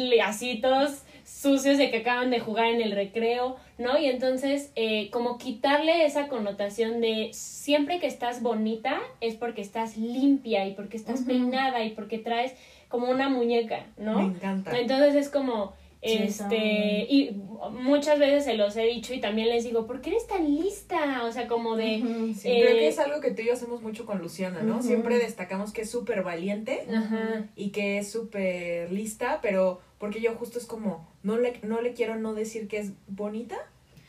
[0.62, 3.98] todos sucios de que acaban de jugar en el recreo, ¿no?
[3.98, 9.98] Y entonces eh, como quitarle esa connotación de siempre que estás bonita es porque estás
[9.98, 12.54] limpia y porque estás peinada y porque traes
[12.88, 14.20] como una muñeca, ¿no?
[14.20, 14.78] Me encanta.
[14.80, 19.88] Entonces es como, este, y muchas veces se los he dicho y también les digo,
[19.88, 21.24] ¿por qué eres tan lista?
[21.26, 22.34] O sea, como de.
[22.36, 24.82] Sí, creo eh, que es algo que tú y yo hacemos mucho con Luciana, ¿no?
[24.82, 26.86] Siempre destacamos que es súper valiente
[27.56, 31.94] y que es súper lista, pero porque yo justo es como, no le, no le
[31.94, 33.58] quiero no decir que es bonita,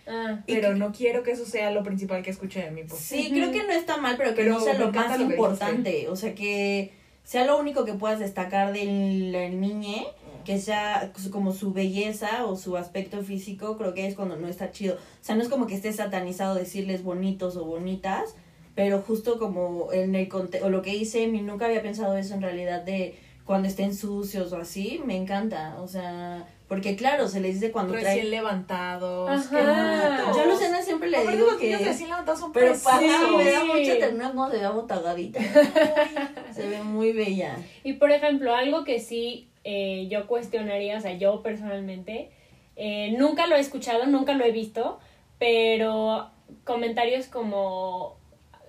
[0.07, 2.83] ah, pero que- no quiero que eso sea lo principal que escuche de mí.
[2.87, 3.01] Pues.
[3.01, 6.09] Sí, creo que no está mal, pero que Pero no sea lo más lo importante.
[6.09, 6.92] O sea, que
[7.24, 8.85] sea lo único que puedas destacar de
[9.33, 10.07] la niñe,
[10.44, 14.70] que sea como su belleza o su aspecto físico, creo que es cuando no está
[14.70, 14.94] chido.
[14.94, 18.35] O sea, no es como que esté satanizado decirles bonitos o bonitas,
[18.74, 22.35] pero justo como en el conte o lo que hice, mi nunca había pensado eso
[22.35, 25.77] en realidad de cuando estén sucios o así, me encanta.
[25.81, 28.31] O sea, porque claro, se les dice cuando Recién traen...
[28.31, 29.31] levantados.
[29.31, 30.33] Ajá.
[30.35, 31.87] Yo a Luciana siempre le digo los niños que...
[31.87, 33.66] recién levantados son Pero para me da Sí.
[33.66, 35.40] mucha ternura como se ve abotagadita.
[36.55, 37.57] se ve muy bella.
[37.85, 42.31] Y por ejemplo, algo que sí eh, yo cuestionaría, o sea, yo personalmente,
[42.74, 44.98] eh, nunca lo he escuchado, nunca lo he visto,
[45.38, 46.31] pero
[46.64, 48.16] comentarios como,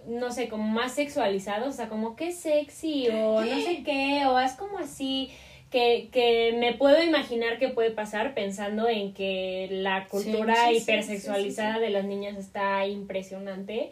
[0.05, 4.37] no sé, como más sexualizados, o sea, como qué sexy o no sé qué, o
[4.41, 5.31] es como así.
[5.71, 10.81] Que, que me puedo imaginar que puede pasar pensando en que la cultura sí, sí,
[10.81, 13.91] hipersexualizada sí, de las niñas está impresionante.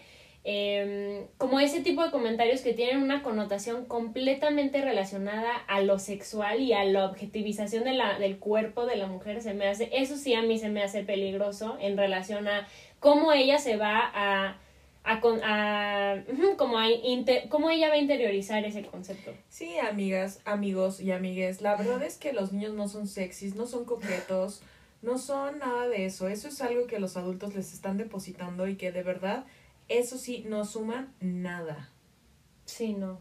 [0.50, 6.62] Em, como ese tipo de comentarios que tienen una connotación completamente relacionada a lo sexual
[6.62, 10.16] y a la objetivización de la, del cuerpo de la mujer se me hace, eso
[10.16, 12.66] sí a mí se me hace peligroso en relación a
[13.02, 14.58] cómo ella se va a,
[15.04, 19.34] a, a a inte- cómo ella va a interiorizar ese concepto.
[19.50, 23.66] Sí, amigas, amigos y amigues, la verdad es que los niños no son sexys, no
[23.68, 24.62] son coquetos,
[25.02, 26.30] no son nada de eso.
[26.30, 29.46] Eso es algo que los adultos les están depositando y que de verdad,
[29.90, 31.90] eso sí, no suman nada.
[32.66, 33.20] Sí, no.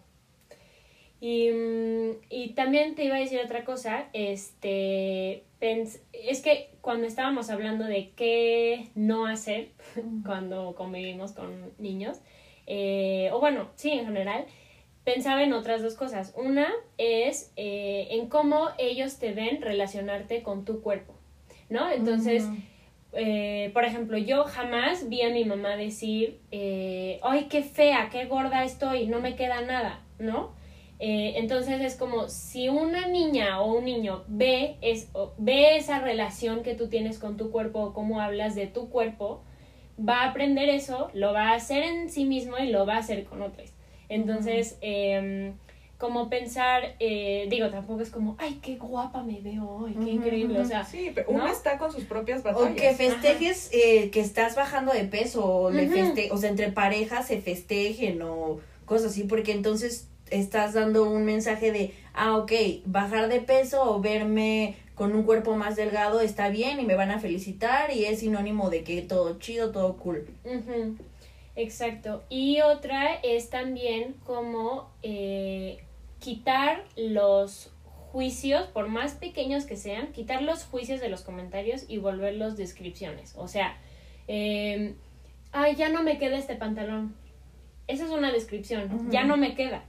[1.20, 7.06] Y, mm, y también te iba a decir otra cosa, este, pens- es que cuando
[7.06, 9.70] estábamos hablando de qué no hacer
[10.24, 12.18] cuando convivimos con niños,
[12.66, 14.44] eh, o bueno, sí, en general,
[15.04, 16.34] pensaba en otras dos cosas.
[16.36, 21.14] Una es eh, en cómo ellos te ven relacionarte con tu cuerpo,
[21.70, 21.90] ¿no?
[21.90, 22.44] Entonces,
[23.16, 28.26] eh, por ejemplo, yo jamás vi a mi mamá decir, eh, ay, qué fea, qué
[28.26, 30.54] gorda estoy, no me queda nada, ¿no?
[30.98, 36.62] Eh, entonces es como si una niña o un niño ve, es, ve esa relación
[36.62, 39.42] que tú tienes con tu cuerpo o cómo hablas de tu cuerpo,
[39.98, 42.98] va a aprender eso, lo va a hacer en sí mismo y lo va a
[42.98, 43.72] hacer con otros.
[44.08, 44.78] Entonces,
[45.98, 50.60] como pensar, eh, digo, tampoco es como, ay, qué guapa me veo, ay, qué increíble,
[50.60, 51.36] o sea, Sí, pero ¿no?
[51.38, 52.72] uno está con sus propias batallas.
[52.72, 55.94] O que festejes eh, que estás bajando de peso, o, le Ujú.
[55.94, 61.24] feste o sea, entre parejas se festejen o cosas así, porque entonces estás dando un
[61.24, 62.52] mensaje de, ah, ok,
[62.84, 67.10] bajar de peso o verme con un cuerpo más delgado está bien y me van
[67.10, 70.26] a felicitar y es sinónimo de que todo chido, todo cool.
[71.54, 72.22] Exacto.
[72.28, 75.78] Y otra es también como eh,
[76.20, 77.72] quitar los
[78.12, 83.34] juicios, por más pequeños que sean, quitar los juicios de los comentarios y volverlos descripciones.
[83.36, 83.76] O sea,
[84.28, 84.94] eh,
[85.52, 87.14] ay, ya no me queda este pantalón.
[87.86, 89.10] Esa es una descripción.
[89.10, 89.84] Ya no me queda.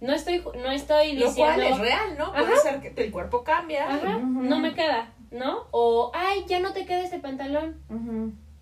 [0.00, 1.54] No estoy, no estoy Lo diciendo.
[1.54, 2.32] cual es real, ¿no?
[2.32, 2.56] Puede Ajá.
[2.56, 3.88] ser que el cuerpo cambia.
[3.88, 5.68] Ajá, no me queda, ¿no?
[5.70, 7.80] O, ay, ya no te queda este pantalón.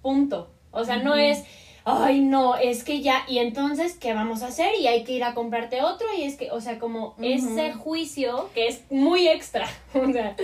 [0.03, 0.53] Punto.
[0.71, 1.45] O sea, no es,
[1.85, 4.75] ay, no, es que ya, y entonces, ¿qué vamos a hacer?
[4.79, 8.49] Y hay que ir a comprarte otro, y es que, o sea, como ese juicio
[8.55, 10.37] que es muy extra, o sea.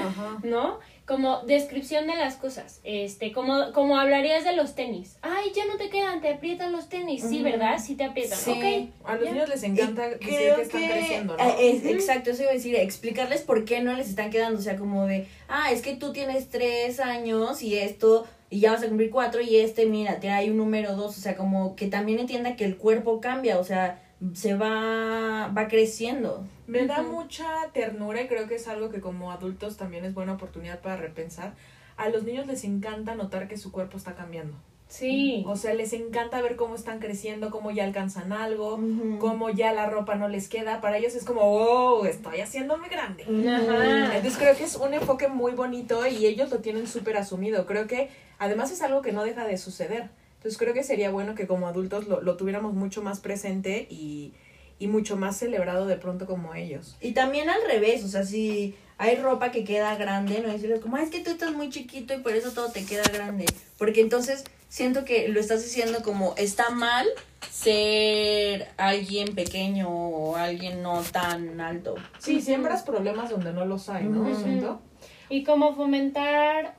[0.42, 0.78] ¿no?
[1.06, 5.18] Como descripción de las cosas, este, como, como hablarías de los tenis.
[5.22, 7.42] Ay, ya no te quedan, te aprietan los tenis, sí.
[7.42, 7.78] ¿verdad?
[7.78, 8.50] Sí te aprietan, Sí.
[8.50, 9.08] ok.
[9.08, 9.32] A los ya.
[9.32, 11.44] niños les encanta Y decir creo que están creciendo, ¿no?
[11.60, 11.84] es-.
[11.86, 15.06] Exacto, eso iba a decir, explicarles por qué no les están quedando, o sea, como
[15.06, 19.10] de, ah, es que tú tienes tres años y esto, y ya vas a cumplir
[19.10, 22.56] cuatro, y este, mira, te hay un número dos, o sea, como que también entienda
[22.56, 24.02] que el cuerpo cambia, o sea,
[24.34, 26.44] se va, va creciendo.
[26.66, 30.32] Me da mucha ternura y creo que es algo que como adultos también es buena
[30.32, 31.54] oportunidad para repensar.
[31.96, 34.56] A los niños les encanta notar que su cuerpo está cambiando.
[34.88, 35.42] Sí.
[35.48, 39.18] O sea, les encanta ver cómo están creciendo, cómo ya alcanzan algo, Ujú.
[39.18, 40.80] cómo ya la ropa no les queda.
[40.80, 43.24] Para ellos es como, wow, estoy haciéndome grande.
[43.24, 44.16] Ajá.
[44.16, 47.66] Entonces creo que es un enfoque muy bonito y ellos lo tienen súper asumido.
[47.66, 50.10] Creo que además es algo que no deja de suceder.
[50.36, 54.34] Entonces creo que sería bueno que como adultos lo, lo tuviéramos mucho más presente y,
[54.78, 56.96] y mucho más celebrado de pronto como ellos.
[57.00, 60.96] Y también al revés, o sea, si hay ropa que queda grande, no decirles como,
[60.96, 63.44] "Ah, es que tú estás muy chiquito y por eso todo te queda grande.
[63.78, 67.06] Porque entonces siento que lo estás diciendo como, está mal
[67.50, 71.94] ser alguien pequeño o alguien no tan alto.
[72.18, 74.34] Sí, siembras problemas donde no los hay, ¿no?
[74.34, 74.80] Siento.
[75.28, 76.74] Y como fomentar,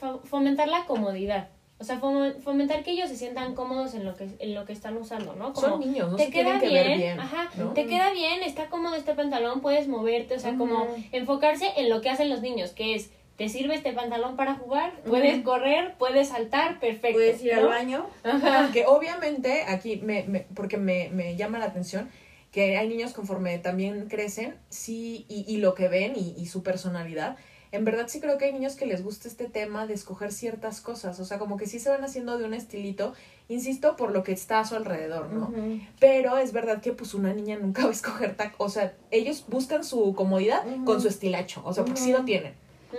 [0.00, 1.48] fo- fomentar la comodidad.
[1.80, 4.96] O sea, fomentar que ellos se sientan cómodos en lo que, en lo que están
[4.96, 5.52] usando, ¿no?
[5.52, 7.20] Como, Son niños, no te se queda que bien, ver bien.
[7.20, 7.72] ajá, ¿no?
[7.72, 12.00] te queda bien, está cómodo este pantalón, puedes moverte, o sea, como enfocarse en lo
[12.00, 14.92] que hacen los niños, que es, ¿te sirve este pantalón para jugar?
[15.06, 17.16] Puedes correr, puedes saltar, perfecto.
[17.18, 18.06] Puedes ir al baño.
[18.24, 18.70] Ajá.
[18.72, 22.10] Que obviamente aquí, me, me- porque me, me llama la atención,
[22.50, 26.64] que hay niños conforme también crecen, sí, y, y lo que ven y, y su
[26.64, 27.36] personalidad.
[27.72, 30.80] En verdad sí creo que hay niños que les gusta este tema de escoger ciertas
[30.80, 33.14] cosas, o sea, como que sí se van haciendo de un estilito,
[33.48, 35.52] insisto, por lo que está a su alrededor, ¿no?
[36.00, 39.44] Pero es verdad que pues una niña nunca va a escoger tac, o sea, ellos
[39.48, 42.54] buscan su comodidad con su estilacho, o sea, porque sí lo tienen.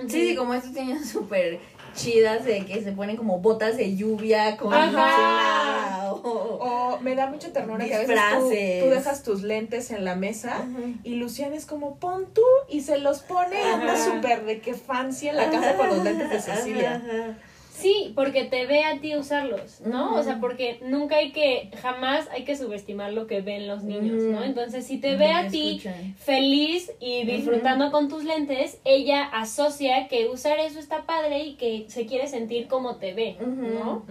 [0.08, 1.60] Sí, sí, como estos niños súper
[1.94, 6.12] chidas de que se ponen como botas de lluvia con Ajá.
[6.14, 6.20] o...
[6.20, 10.16] O me da mucha ternura que a veces tú, tú dejas tus lentes en la
[10.16, 10.66] mesa
[11.04, 14.74] y Luciana es como, pon tú, y se los pone y anda súper de que
[14.74, 16.96] fancy en la casa con los lentes de Cecilia.
[16.96, 17.38] Ajá.
[17.80, 20.16] Sí, porque te ve a ti usarlos, ¿no?
[20.16, 24.22] O sea, porque nunca hay que, jamás hay que subestimar lo que ven los niños,
[24.24, 24.44] ¿no?
[24.44, 25.80] Entonces, si te ve a ti
[26.18, 31.86] feliz y disfrutando con tus lentes, ella asocia que usar eso está padre y que
[31.90, 33.38] se quiere sentir como te ve.
[33.40, 34.04] ¿no?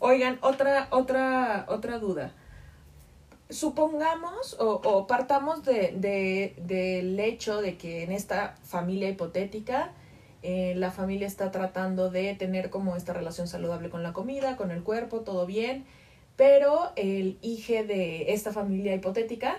[0.00, 2.32] Oigan, otra, otra, otra duda.
[3.50, 9.92] Supongamos o, o partamos de, de- del hecho de que en esta familia hipotética
[10.46, 14.70] eh, la familia está tratando de tener como esta relación saludable con la comida, con
[14.70, 15.86] el cuerpo, todo bien,
[16.36, 19.56] pero el hijo de esta familia hipotética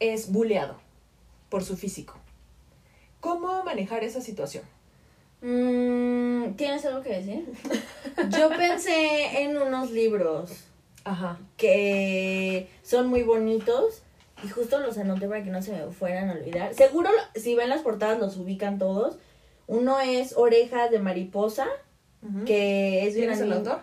[0.00, 0.78] es buleado
[1.48, 2.14] por su físico.
[3.20, 4.64] ¿Cómo manejar esa situación?
[5.42, 7.46] Mm, ¿Tienes algo que decir?
[8.36, 10.64] Yo pensé en unos libros
[11.04, 11.38] Ajá.
[11.56, 14.02] que son muy bonitos
[14.42, 16.74] y justo los anoté para que no se me fueran a olvidar.
[16.74, 19.18] Seguro, si ven las portadas, los ubican todos.
[19.66, 21.66] Uno es Orejas de Mariposa,
[22.44, 23.80] que es de ¿Quién es una el autor?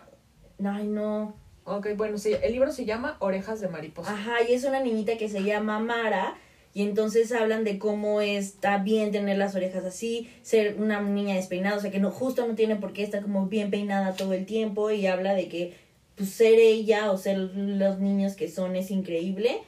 [0.64, 1.36] Ay, no.
[1.66, 4.14] Ok, bueno, sí, el libro se llama Orejas de Mariposa.
[4.14, 6.36] Ajá, y es una niñita que se llama Mara.
[6.74, 11.78] Y entonces hablan de cómo está bien tener las orejas así, ser una niña despeinada,
[11.78, 14.46] o sea que no, justo no tiene por qué estar como bien peinada todo el
[14.46, 14.90] tiempo.
[14.90, 15.76] Y habla de que
[16.16, 19.60] pues, ser ella o ser los niños que son es increíble.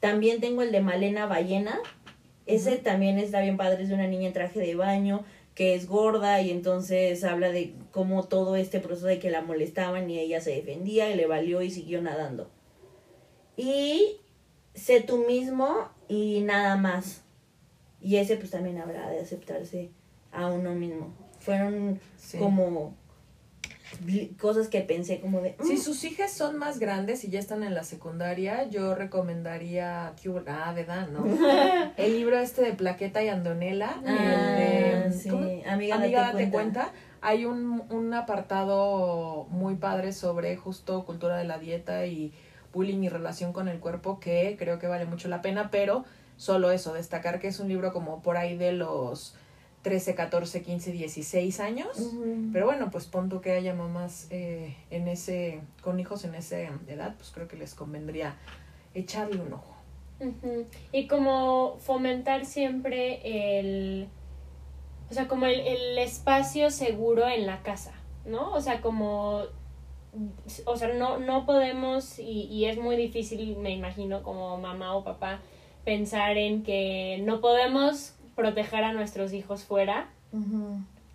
[0.00, 1.80] También tengo el de Malena Ballena.
[2.46, 5.24] Ese también está bien padre, es de una niña en traje de baño
[5.58, 10.08] que es gorda y entonces habla de cómo todo este proceso de que la molestaban
[10.08, 12.48] y ella se defendía y le valió y siguió nadando.
[13.56, 14.18] Y
[14.74, 17.22] sé tú mismo y nada más.
[18.00, 19.90] Y ese pues también habrá de aceptarse
[20.30, 21.12] a uno mismo.
[21.40, 22.38] Fueron Sí.
[22.38, 22.94] como
[24.38, 25.56] cosas que pensé como de...
[25.62, 30.14] Si "Mm, sus hijas son más grandes y ya están en la secundaria, yo recomendaría.
[30.46, 31.08] Ah, ¿verdad?
[31.08, 31.24] ¿No?
[31.96, 34.00] el libro este de Plaqueta y Andonela.
[34.06, 35.28] Ah, el de, sí.
[35.30, 35.42] ¿cómo?
[35.66, 36.80] Amiga, Amiga, date date cuenta.
[36.82, 36.92] cuenta.
[37.20, 42.32] Hay un, un apartado muy padre sobre justo cultura de la dieta y
[42.72, 46.04] bullying y relación con el cuerpo que creo que vale mucho la pena, pero
[46.36, 49.34] solo eso, destacar que es un libro como por ahí de los
[49.88, 51.88] 13, 14, 15, 16 años.
[52.52, 56.58] Pero bueno, pues pon tú que haya mamás eh, en ese, con hijos en esa
[56.58, 58.36] edad, pues creo que les convendría
[58.92, 59.74] echarle un ojo.
[60.92, 64.08] Y como fomentar siempre el,
[65.10, 67.94] o sea, como el, el espacio seguro en la casa,
[68.26, 68.52] ¿no?
[68.52, 69.44] O sea, como,
[70.66, 75.02] o sea, no, no podemos, y, y es muy difícil, me imagino, como mamá o
[75.02, 75.40] papá,
[75.86, 80.08] pensar en que no podemos proteger a nuestros hijos fuera,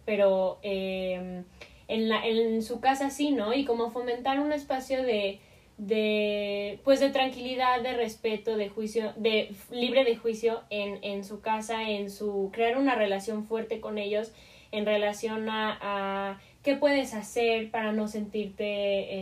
[0.03, 1.43] pero eh,
[1.87, 3.53] en, la, en su casa sí, ¿no?
[3.53, 5.39] Y como fomentar un espacio de,
[5.77, 11.39] de pues de tranquilidad, de respeto, de juicio, de libre de juicio en, en su
[11.39, 14.33] casa, en su crear una relación fuerte con ellos
[14.73, 18.65] en relación a, a qué puedes hacer para no sentirte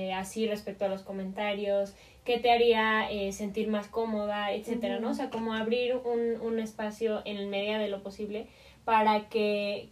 [0.08, 1.94] eh, así respecto a los comentarios,
[2.26, 5.10] qué te haría eh, sentir más cómoda, etcétera, ¿no?
[5.10, 8.48] O sea, como abrir un, un espacio en medida de lo posible
[8.86, 9.90] para que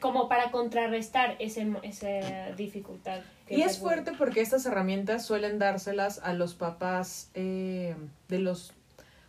[0.00, 3.20] como para contrarrestar ese, esa dificultad.
[3.46, 7.94] que Y es fuerte porque estas herramientas suelen dárselas a los papás eh,
[8.28, 8.72] de los,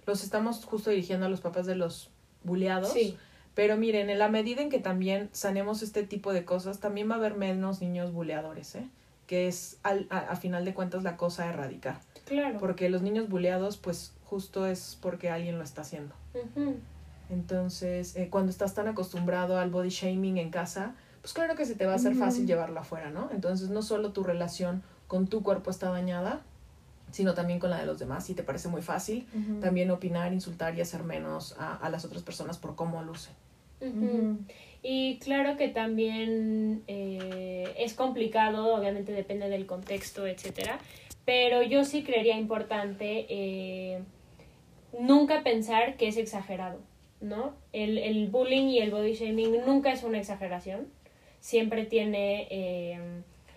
[0.06, 2.10] los estamos justo dirigiendo a los papás de los
[2.44, 2.94] buleados.
[2.94, 3.18] Sí,
[3.56, 7.16] Pero miren, en la medida en que también sanemos este tipo de cosas, también va
[7.16, 8.88] a haber menos niños buleadores, ¿eh?
[9.26, 12.00] Que es al, a, a final de cuentas la cosa a erradicar.
[12.28, 12.60] Claro.
[12.60, 16.14] Porque los niños buleados, pues justo es porque alguien lo está haciendo.
[17.30, 21.76] Entonces, eh, cuando estás tan acostumbrado al body shaming en casa, pues claro que se
[21.76, 23.30] te va a hacer fácil llevarlo afuera, ¿no?
[23.32, 26.42] Entonces, no solo tu relación con tu cuerpo está dañada,
[27.12, 29.26] sino también con la de los demás, y te parece muy fácil
[29.62, 33.34] también opinar, insultar y hacer menos a, a las otras personas por cómo lucen.
[34.84, 40.80] Y claro que también eh, es complicado, obviamente depende del contexto, etcétera,
[41.28, 44.00] pero yo sí creería importante eh,
[44.98, 46.80] nunca pensar que es exagerado,
[47.20, 47.54] ¿no?
[47.74, 50.88] El, el bullying y el body shaming nunca es una exageración,
[51.42, 52.98] siempre tiene eh,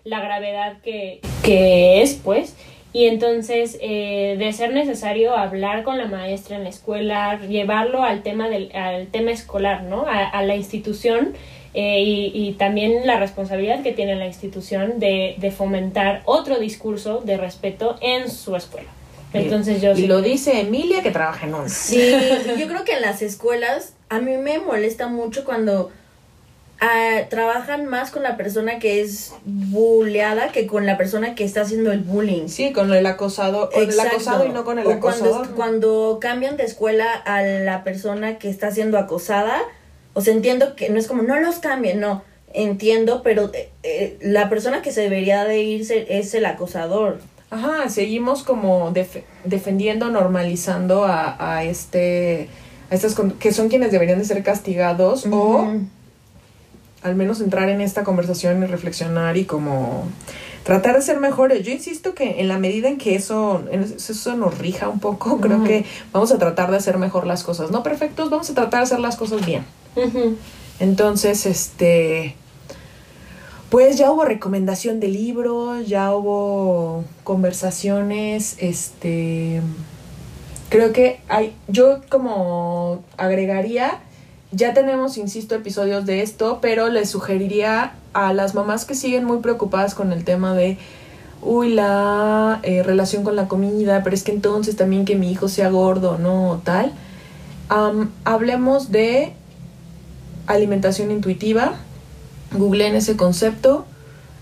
[0.03, 2.57] la gravedad que, que es, pues,
[2.91, 8.21] y entonces, eh, de ser necesario hablar con la maestra en la escuela, llevarlo al
[8.21, 10.07] tema, del, al tema escolar, ¿no?
[10.07, 11.35] A, a la institución
[11.73, 17.21] eh, y, y también la responsabilidad que tiene la institución de, de fomentar otro discurso
[17.23, 18.89] de respeto en su escuela.
[19.33, 21.69] Entonces yo y sí lo dice Emilia que trabaja en una.
[21.69, 22.13] Sí,
[22.59, 25.89] yo creo que en las escuelas a mí me molesta mucho cuando
[26.81, 31.61] ah, trabajan más con la persona que es bulleada que con la persona que está
[31.61, 32.49] haciendo el bullying.
[32.49, 34.15] Sí, con el acosado, con el Exacto.
[34.17, 35.55] acosado y no con el O cuando, acosador.
[35.55, 39.61] cuando cambian de escuela a la persona que está siendo acosada,
[40.13, 44.17] o sea, entiendo que no es como, no los cambien, no, entiendo, pero eh, eh,
[44.21, 47.19] la persona que se debería de irse es el acosador.
[47.49, 52.47] Ajá, seguimos como def- defendiendo, normalizando a, a este,
[52.89, 55.67] a estas que son quienes deberían de ser castigados o
[57.03, 60.07] al menos entrar en esta conversación y reflexionar y como
[60.63, 61.65] tratar de ser mejores.
[61.65, 65.63] Yo insisto que en la medida en que eso, eso nos rija un poco, creo
[65.63, 65.83] que
[66.13, 67.71] vamos a tratar de hacer mejor las cosas.
[67.71, 69.65] No perfectos, vamos a tratar de hacer las cosas bien.
[70.79, 72.35] Entonces, este,
[73.69, 79.61] pues ya hubo recomendación de libros, ya hubo conversaciones, este,
[80.69, 83.99] creo que hay, yo como agregaría,
[84.51, 89.39] ya tenemos, insisto, episodios de esto, pero les sugeriría a las mamás que siguen muy
[89.39, 90.77] preocupadas con el tema de
[91.41, 95.47] uy, la eh, relación con la comida, pero es que entonces también que mi hijo
[95.47, 96.93] sea gordo, no, tal.
[98.25, 99.33] Hablemos de
[100.53, 101.75] alimentación intuitiva.
[102.53, 103.85] Googleen ese concepto.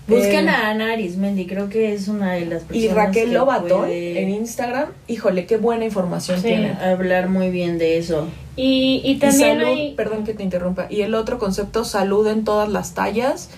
[0.08, 3.34] Buscan Eh, a Ana Arismendi, creo que es una de las personas y Raquel que
[3.34, 4.88] Lobatón puede, en Instagram.
[5.06, 6.72] Híjole, qué buena información sí, tienen.
[6.78, 8.26] hablar muy bien de eso.
[8.56, 9.94] Y, y Y también salud, hay...
[9.94, 10.86] perdón que te interrumpa.
[10.90, 13.50] Y el otro concepto, salud en todas las tallas.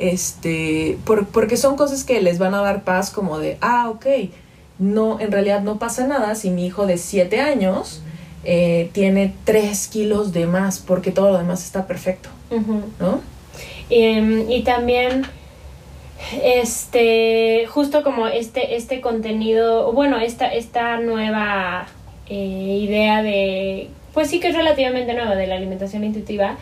[0.00, 4.06] Este, por- porque son cosas que les van a dar paz como de, ah, ok,
[4.80, 8.00] no, en realidad no pasa nada si mi hijo de 7 años
[8.44, 12.28] eh, tiene 3 kilos de más, porque todo lo demás está perfecto.
[12.98, 13.20] ¿no?
[13.90, 15.24] Em, y también
[16.42, 21.86] este justo como este este contenido bueno esta esta nueva
[22.28, 22.34] eh,
[22.82, 26.56] idea de pues sí que es relativamente nueva de la alimentación intuitiva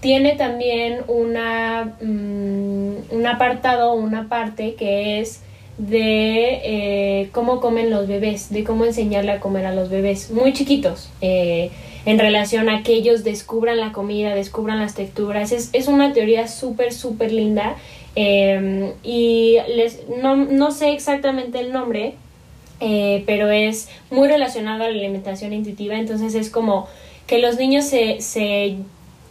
[0.00, 5.40] tiene también una mm, un apartado una parte que es
[5.78, 10.52] de eh, cómo comen los bebés de cómo enseñarle a comer a los bebés muy
[10.52, 11.70] chiquitos eh,
[12.06, 15.52] en relación a que ellos descubran la comida, descubran las texturas.
[15.52, 17.76] Es, es una teoría súper, súper linda.
[18.14, 22.14] eh, y les, no, no sé exactamente el nombre,
[23.26, 25.94] pero es muy relacionado a la alimentación intuitiva.
[25.94, 26.86] Entonces es como
[27.26, 28.76] que los niños se, se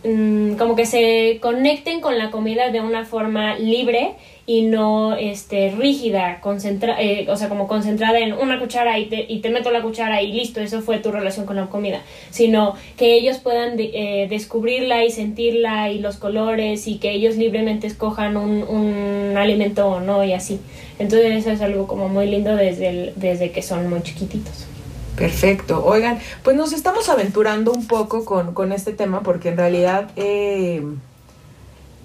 [0.04, 4.12] mm, como que se conecten con la comida de una forma libre
[4.45, 9.26] y no este rígida, concentra eh, o sea, como concentrada en una cuchara y te,
[9.30, 12.76] y te meto la cuchara y listo, eso fue tu relación con la comida, sino
[12.97, 17.88] que ellos puedan de- eh, descubrirla y sentirla y los colores y que ellos libremente
[17.88, 20.60] escojan un, un alimento o no y así.
[20.99, 24.68] Entonces eso es algo como muy lindo desde, desde que son muy chiquititos.
[25.16, 25.86] Perfecto.
[25.86, 30.84] Oigan, pues nos estamos aventurando un poco con, con este tema porque en realidad eh,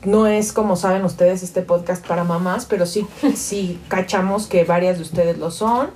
[0.04, 4.98] no es como saben ustedes este podcast para mamás, pero sí, sí cachamos que varias
[4.98, 5.90] de ustedes lo son,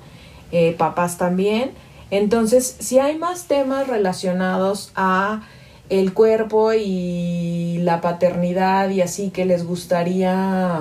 [0.52, 1.72] eh, papás también.
[2.10, 5.42] Entonces, si hay más temas relacionados a
[5.88, 10.80] el cuerpo y la paternidad y así que les gustaría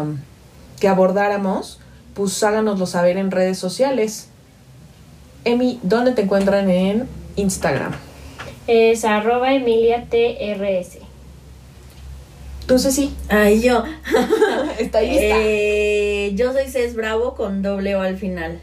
[0.80, 1.80] que abordáramos,
[2.14, 4.31] pues háganoslo saber en redes sociales.
[5.44, 7.94] Emi, ¿dónde te encuentran en Instagram?
[8.68, 11.00] Es arroba Emilia TRS.
[12.68, 13.84] Tú, Ceci, Ay, yo.
[14.80, 15.36] está lista.
[15.38, 18.60] Eh, yo soy Cés Bravo con doble O al final.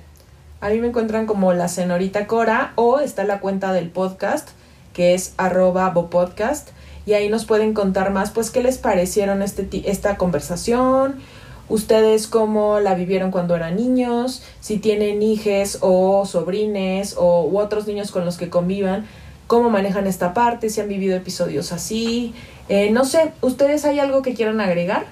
[0.61, 4.49] A mí me encuentran como la señorita Cora o está la cuenta del podcast
[4.93, 6.71] que es arroba bopodcast
[7.07, 11.21] y ahí nos pueden contar más pues qué les parecieron este, esta conversación,
[11.69, 17.87] ustedes cómo la vivieron cuando eran niños, si tienen hijes o sobrines o u otros
[17.87, 19.07] niños con los que convivan,
[19.47, 22.35] cómo manejan esta parte, si han vivido episodios así.
[22.69, 25.07] Eh, no sé, ¿ustedes hay algo que quieran agregar?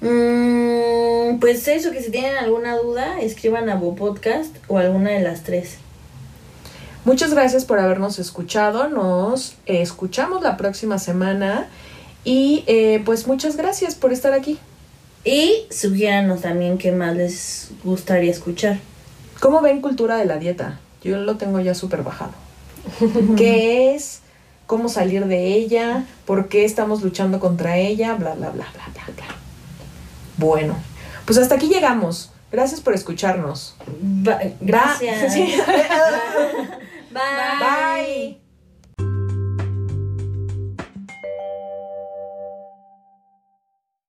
[0.00, 5.42] Mm, pues eso, que si tienen alguna duda, escriban a Podcast o alguna de las
[5.42, 5.78] tres.
[7.04, 8.88] Muchas gracias por habernos escuchado.
[8.88, 11.68] Nos escuchamos la próxima semana.
[12.24, 14.58] Y eh, pues muchas gracias por estar aquí.
[15.24, 18.78] Y sugiéranos también qué más les gustaría escuchar.
[19.40, 20.80] ¿Cómo ven cultura de la dieta?
[21.02, 22.32] Yo lo tengo ya súper bajado.
[23.36, 24.20] ¿Qué es?
[24.66, 26.04] ¿Cómo salir de ella?
[26.24, 28.14] ¿Por qué estamos luchando contra ella?
[28.14, 29.24] Bla, bla, bla, bla, bla, bla.
[30.38, 30.76] Bueno,
[31.24, 32.30] pues hasta aquí llegamos.
[32.50, 33.76] Gracias por escucharnos.
[34.00, 35.34] Ba- gracias.
[37.10, 37.20] Bye.
[37.60, 38.41] Bye.